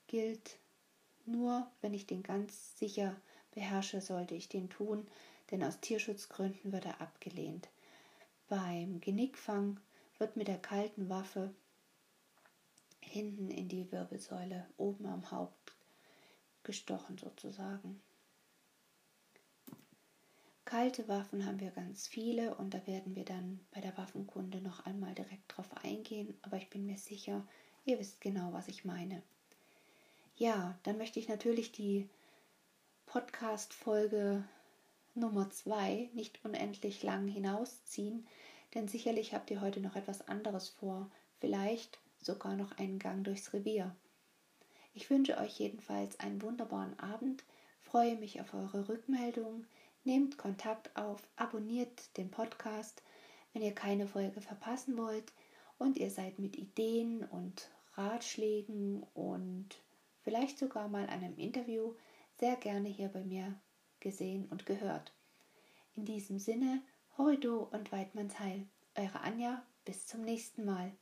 gilt 0.06 0.58
nur, 1.24 1.70
wenn 1.80 1.94
ich 1.94 2.06
den 2.06 2.22
ganz 2.22 2.78
sicher 2.78 3.16
beherrsche, 3.52 4.00
sollte 4.00 4.34
ich 4.34 4.48
den 4.48 4.68
tun, 4.68 5.06
denn 5.50 5.64
aus 5.64 5.80
Tierschutzgründen 5.80 6.72
wird 6.72 6.84
er 6.84 7.00
abgelehnt. 7.00 7.68
Beim 8.48 9.00
Genickfang 9.00 9.78
wird 10.18 10.36
mit 10.36 10.48
der 10.48 10.58
kalten 10.58 11.08
Waffe 11.10 11.54
hinten 13.00 13.50
in 13.50 13.68
die 13.68 13.92
Wirbelsäule 13.92 14.66
oben 14.78 15.06
am 15.06 15.30
Haupt 15.30 15.72
gestochen 16.62 17.18
sozusagen. 17.18 18.00
Kalte 20.64 21.08
Waffen 21.08 21.46
haben 21.46 21.60
wir 21.60 21.70
ganz 21.70 22.06
viele 22.06 22.54
und 22.54 22.74
da 22.74 22.86
werden 22.86 23.16
wir 23.16 23.24
dann 23.24 23.60
bei 23.70 23.80
der 23.80 23.96
Waffenkunde 23.96 24.60
noch 24.60 24.84
einmal 24.84 25.14
direkt 25.14 25.56
drauf 25.56 25.68
eingehen, 25.82 26.38
aber 26.42 26.58
ich 26.58 26.68
bin 26.68 26.84
mir 26.84 26.98
sicher, 26.98 27.46
ihr 27.84 27.98
wisst 27.98 28.20
genau, 28.20 28.52
was 28.52 28.68
ich 28.68 28.84
meine. 28.84 29.22
Ja, 30.36 30.78
dann 30.82 30.98
möchte 30.98 31.20
ich 31.20 31.28
natürlich 31.28 31.72
die 31.72 32.08
Podcast-Folge 33.06 34.44
Nummer 35.18 35.50
2 35.50 36.10
nicht 36.14 36.44
unendlich 36.44 37.02
lang 37.02 37.26
hinausziehen, 37.26 38.26
denn 38.74 38.86
sicherlich 38.86 39.34
habt 39.34 39.50
ihr 39.50 39.60
heute 39.60 39.80
noch 39.80 39.96
etwas 39.96 40.28
anderes 40.28 40.68
vor, 40.68 41.10
vielleicht 41.40 41.98
sogar 42.20 42.54
noch 42.54 42.78
einen 42.78 43.00
Gang 43.00 43.24
durchs 43.24 43.52
Revier. 43.52 43.94
Ich 44.94 45.10
wünsche 45.10 45.38
euch 45.38 45.58
jedenfalls 45.58 46.20
einen 46.20 46.40
wunderbaren 46.40 46.98
Abend, 47.00 47.44
freue 47.80 48.16
mich 48.16 48.40
auf 48.40 48.54
eure 48.54 48.88
Rückmeldungen, 48.88 49.66
nehmt 50.04 50.38
Kontakt 50.38 50.96
auf, 50.96 51.20
abonniert 51.36 52.16
den 52.16 52.30
Podcast, 52.30 53.02
wenn 53.52 53.62
ihr 53.62 53.74
keine 53.74 54.06
Folge 54.06 54.40
verpassen 54.40 54.96
wollt 54.96 55.32
und 55.78 55.98
ihr 55.98 56.10
seid 56.10 56.38
mit 56.38 56.56
Ideen 56.56 57.24
und 57.24 57.70
Ratschlägen 57.94 59.02
und 59.14 59.68
vielleicht 60.22 60.58
sogar 60.58 60.88
mal 60.88 61.06
einem 61.08 61.36
Interview 61.36 61.94
sehr 62.38 62.54
gerne 62.56 62.88
hier 62.88 63.08
bei 63.08 63.24
mir 63.24 63.58
gesehen 64.00 64.46
und 64.50 64.66
gehört. 64.66 65.12
In 65.94 66.04
diesem 66.04 66.38
Sinne, 66.38 66.82
Horrido 67.16 67.68
und 67.72 67.90
Weidmanns 67.90 68.38
Heil. 68.38 68.66
Eure 68.94 69.20
Anja, 69.20 69.64
bis 69.84 70.06
zum 70.06 70.22
nächsten 70.22 70.64
Mal. 70.64 70.92